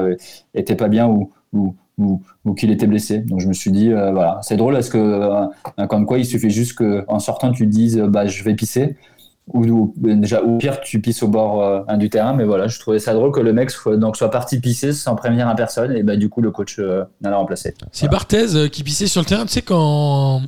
[0.53, 1.75] était pas bien ou, ou,
[2.45, 3.19] ou, qu'il était blessé.
[3.19, 6.49] Donc, je me suis dit, voilà, c'est drôle parce que, euh, comme quoi, il suffit
[6.49, 8.97] juste qu'en sortant, tu te dises, bah, je vais pisser.
[9.47, 12.33] Ou, ou- déjà, ou pire, tu pisses au bord euh, du terrain.
[12.33, 15.15] Mais voilà, je trouvais ça drôle que le mec soit, donc, soit parti pisser sans
[15.15, 15.91] prévenir à personne.
[15.91, 17.73] Et bah, du coup, le coach euh, l'a remplacé.
[17.91, 19.45] C'est Barthez euh, qui pissait sur le terrain.
[19.45, 20.41] Tu sais, quand.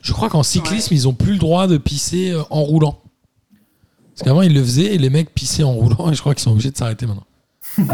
[0.00, 2.98] Je crois qu'en cyclisme, ils ont plus le droit de pisser euh, en roulant.
[4.14, 6.44] Parce qu'avant, ils le faisaient et les mecs pissaient en roulant et je crois qu'ils
[6.44, 7.24] sont obligés de s'arrêter maintenant.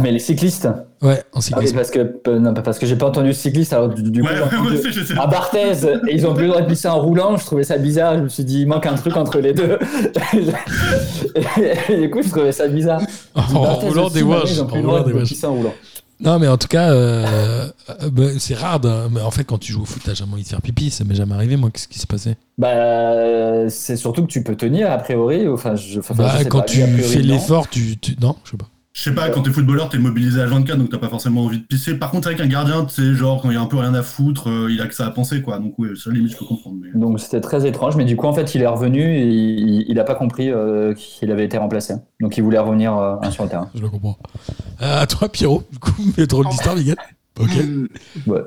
[0.03, 0.69] Mais les cyclistes
[1.03, 1.75] Ouais, en Ah oui, cyclisme.
[1.77, 3.73] parce que, euh, non, parce que j'ai pas entendu cycliste.
[3.73, 5.19] Alors, du, du coup, Ouais, j'ai ouais, entendu- ouais, je sais.
[5.19, 5.73] à Barthez,
[6.09, 7.37] et ils ont plus le droit de pisser en roulant.
[7.37, 8.19] Je trouvais ça bizarre.
[8.19, 9.79] Je me suis dit, il manque un truc entre les deux.
[11.89, 13.03] et, du coup, je trouvais ça bizarre.
[13.35, 14.51] en Barthez roulant aussi, des wages.
[14.53, 15.75] Ils ont plus le droit de en roulant.
[16.21, 18.79] Non, mais en tout cas, euh, euh, bah, c'est rare.
[18.79, 20.91] de- mais en fait, quand tu joues au foot, t'as jamais envie de faire pipi.
[20.91, 21.71] Ça m'est jamais arrivé, moi.
[21.73, 25.49] Qu'est-ce qui s'est passé Bah, c'est surtout que tu peux tenir, a priori.
[25.49, 28.37] Enfin, je, enfin, Bah, je sais Quand pas, tu priori, fais l'effort, tu, tu- Non,
[28.45, 28.69] je sais pas.
[28.95, 31.59] Je sais pas, quand t'es footballeur, t'es mobilisé à 24, donc t'as pas forcément envie
[31.59, 31.95] de pisser.
[31.95, 33.95] Par contre, vrai qu'un gardien, tu sais, genre, quand il y a un peu rien
[33.95, 35.59] à foutre, euh, il a que ça à penser, quoi.
[35.59, 36.77] Donc, ouais, ça, limite, je peux comprendre.
[36.83, 37.01] Mais...
[37.01, 37.97] Donc, c'était très étrange.
[37.97, 40.93] Mais du coup, en fait, il est revenu et il, il a pas compris euh,
[40.93, 41.95] qu'il avait été remplacé.
[42.21, 43.71] Donc, il voulait revenir euh, sur le terrain.
[43.75, 44.19] Je le comprends.
[44.83, 45.63] Euh, à toi, Pierrot.
[45.73, 46.97] Du coup, mais drôle d'histoire, Miguel.
[47.41, 47.51] Ok.
[48.27, 48.43] Ouais.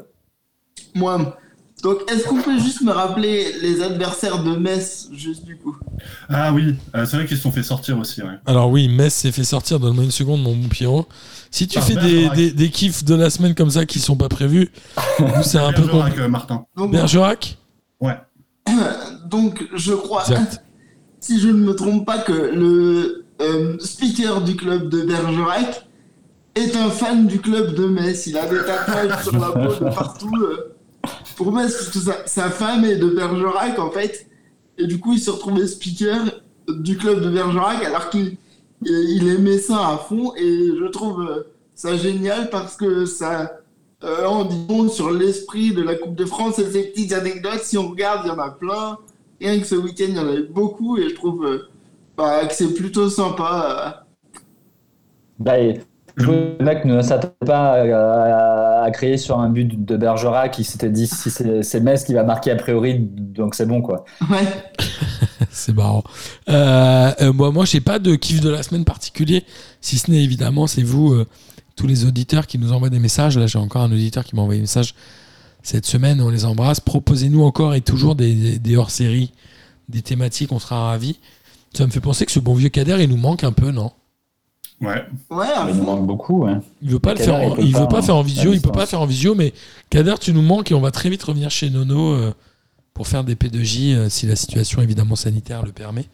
[0.94, 1.38] Moi.
[1.86, 5.78] Donc, est-ce qu'on peut juste me rappeler les adversaires de Metz, juste du coup?
[6.30, 8.40] Ah oui, euh, c'est vrai qu'ils se sont fait sortir aussi, ouais.
[8.48, 9.80] Alors oui, Metz s'est fait sortir.
[9.80, 11.06] Donne-moi une seconde, mon bon Pierrot.
[11.52, 14.16] Si tu Ah, fais des, des, des kiffs de la semaine comme ça qui sont
[14.16, 14.72] pas prévus,
[15.44, 16.22] c'est un peu Bergerac, compliqué.
[16.22, 16.66] euh, Martin.
[16.76, 17.58] Donc, Bergerac?
[18.02, 18.18] Ouais.
[19.30, 20.64] donc, je crois, Exact.
[21.20, 25.86] si je ne me trompe pas, que le euh, speaker du club de Bergerac
[26.56, 28.26] est un fan du club de Metz.
[28.26, 30.32] Il a des tatouages sur la peau de partout.
[31.06, 31.34] Euh.
[31.36, 34.28] Pourquoi Parce que sa, femme est de Bergerac, en fait.
[34.78, 38.38] Et du coup, il se retrouvait speaker du club de Bergerac, alors qu'il
[38.82, 40.34] il aimait ça à fond.
[40.36, 41.44] Et je trouve euh,
[41.74, 43.60] ça génial parce que ça
[44.04, 47.62] euh, en dit bon sur l'esprit de la Coupe de France et ces petites anecdotes.
[47.64, 48.98] Si on regarde, il y en a plein.
[49.42, 50.98] Rien que ce week-end, il y en avait beaucoup.
[50.98, 51.70] Et je trouve euh,
[52.18, 53.96] bah, que c'est plutôt sympa.
[53.96, 54.40] euh.
[55.40, 55.54] Bah,
[56.16, 60.90] le mec ne s'attendait pas à, à créer sur un but de Bergerac qui s'était
[60.90, 64.06] dit si c'est c'est Metz qui va marquer a priori, donc c'est bon quoi.
[64.30, 64.46] Ouais.
[65.52, 66.04] C'est marrant.
[66.50, 69.46] Euh, euh, moi, moi, j'ai pas de kiff de la semaine particulier,
[69.80, 71.26] si ce n'est évidemment, c'est vous, euh,
[71.78, 73.38] tous les auditeurs qui nous envoient des messages.
[73.38, 74.96] Là, j'ai encore un auditeur qui m'a envoyé un message
[75.64, 76.20] cette semaine.
[76.22, 76.82] On les embrasse.
[76.82, 79.32] Proposez-nous encore et toujours des, des- des hors-séries,
[79.88, 80.52] des thématiques.
[80.52, 81.20] On sera ravis.
[81.74, 83.92] Ça me fait penser que ce bon vieux Kader, il nous manque un peu, non?
[84.82, 85.04] Ouais.
[85.32, 86.44] Ouais, Il nous manque beaucoup.
[86.46, 86.54] Ouais.
[86.82, 87.52] Il veut pas le Kader, faire.
[87.54, 88.52] en- il veut pas, pas hein, faire en visio.
[88.52, 89.34] à Il peut pas faire en visio.
[89.36, 89.54] Mais
[89.90, 92.34] Kader, tu nous manques et on va très vite revenir chez Nono euh,
[92.94, 96.06] pour faire des P2J euh, si la situation évidemment sanitaire le permet.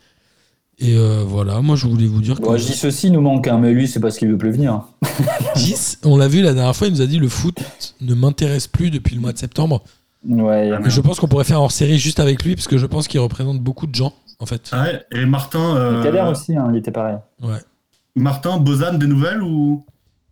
[0.80, 3.48] Et euh, voilà, moi je voulais vous dire que Bon, je dis ceci nous manque,
[3.48, 4.82] hein, mais lui c'est parce qu'il veut plus venir.
[5.56, 7.60] Gis, on l'a vu la dernière fois, il nous a dit le foot
[8.02, 9.84] ne m'intéresse plus depuis le mois de septembre.
[10.28, 10.72] Ouais.
[10.72, 12.86] Ah, Et je pense qu'on pourrait faire hors série juste avec lui parce que je
[12.88, 14.72] pense qu'il représente beaucoup de gens en fait.
[14.74, 15.04] Ouais.
[15.12, 17.18] Et Martin, euh, Kader aussi, hein, il était pareil.
[17.44, 17.58] Ouais.
[18.16, 19.86] Martin, Bozan, des nouvelles ou?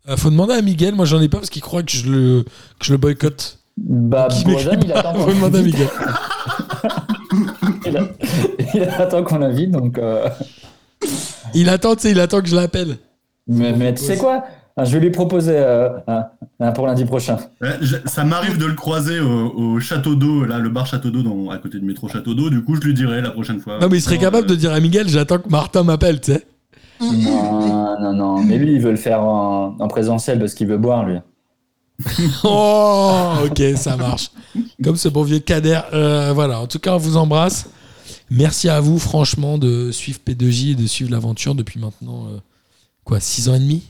[0.07, 2.43] Euh, faut demander à Miguel, moi j'en ai pas parce qu'il croit que je le,
[2.79, 3.59] que je le boycotte.
[3.77, 5.87] Bah, Qui Bozan, il attend Faut demander à Miguel.
[7.85, 8.07] il, a-
[8.73, 9.97] il attend qu'on l'invite, donc.
[9.97, 10.27] euh,
[11.53, 12.97] Il attend, tu sais, il attend que je l'appelle.
[13.47, 14.43] Mais, mais tu sais quoi?
[14.75, 15.89] Ah, Je vais lui proposer euh,
[16.59, 17.37] un- pour lundi prochain.
[18.05, 21.49] Ça m'arrive de le croiser au, au château d'eau, là, le bar château d'eau dans-
[21.49, 22.49] à côté du métro château d'eau.
[22.49, 23.79] Du coup, je lui dirai la prochaine fois.
[23.79, 26.33] Non mais il serait capable euh, de dire à Miguel, j'attends que Martin m'appelle, tu
[26.33, 26.45] sais.
[27.01, 28.43] Non, non, non.
[28.43, 31.17] Mais lui, il veut le faire en, en présentiel parce qu'il veut boire, lui.
[32.43, 34.31] Oh, ok, ça marche.
[34.83, 35.81] Comme ce bon vieux Kader.
[35.93, 37.69] Euh, voilà, en tout cas, on vous embrasse.
[38.29, 42.37] Merci à vous, franchement, de suivre P2J et de suivre l'aventure depuis maintenant, euh,
[43.03, 43.83] quoi, 6 ans et demi?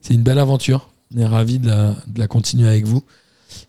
[0.00, 0.88] C'est une belle aventure.
[1.14, 1.70] On est ravis de
[2.16, 3.02] la, continuer avec vous.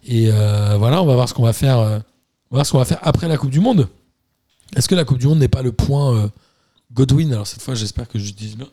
[0.05, 1.79] Et euh, voilà, on va voir ce qu'on va faire.
[1.79, 2.03] on va
[2.51, 3.87] voir ce qu'on va faire après la Coupe du Monde.
[4.75, 6.31] Est-ce que la Coupe du Monde n'est pas le point
[6.93, 8.67] Godwin Alors cette fois, j'espère que je dis bien.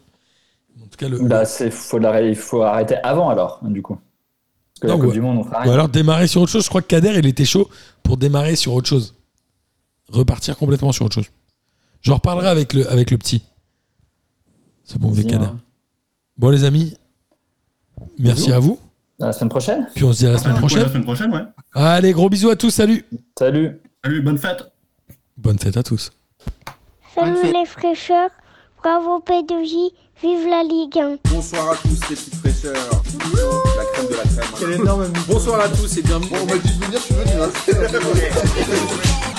[0.83, 3.95] En tout cas, le, Bah, c'est, faut l'arrêter- il faut arrêter avant, alors, du coup.
[3.97, 5.15] Parce que la Non, Coupe ouais.
[5.15, 5.73] du Monde, on fera Ou rien.
[5.73, 6.65] alors démarrer sur autre chose.
[6.65, 7.69] Je crois que Kader, il était chaud
[8.03, 9.15] pour démarrer sur autre chose.
[10.11, 11.27] Repartir complètement sur autre chose.
[12.03, 13.43] J'en reparlerai avec le, avec le petit.
[14.85, 15.35] C'est bon, Kader.
[15.37, 15.59] hein.
[16.39, 16.97] Bon, les amis,
[18.19, 18.53] merci Bisous.
[18.55, 18.79] à vous.
[19.21, 19.89] À la semaine prochaine.
[19.95, 20.83] Puis on se dit à la semaine ouais, prochaine.
[20.83, 21.43] La semaine prochaine, ouais.
[21.75, 22.71] Allez, gros bisous à tous.
[22.71, 23.05] Salut.
[23.37, 23.81] Salut.
[24.05, 24.71] Salut, bonne fête.
[25.37, 26.13] Bonne fête à tous.
[27.19, 27.55] Bonne Salut fête.
[27.55, 28.31] les fraîcheurs,
[28.83, 29.91] bravo P2J,
[30.23, 31.17] vive la Ligue 1.
[31.33, 32.75] Bonsoir à tous les petites fraîcheurs.
[32.75, 34.45] La crème de la crème.
[34.59, 36.31] Quel énorme Bonsoir à tous et bienvenue.
[36.31, 37.33] Bon, on m'a dit de venir, je suis venu.
[37.43, 39.35] hein.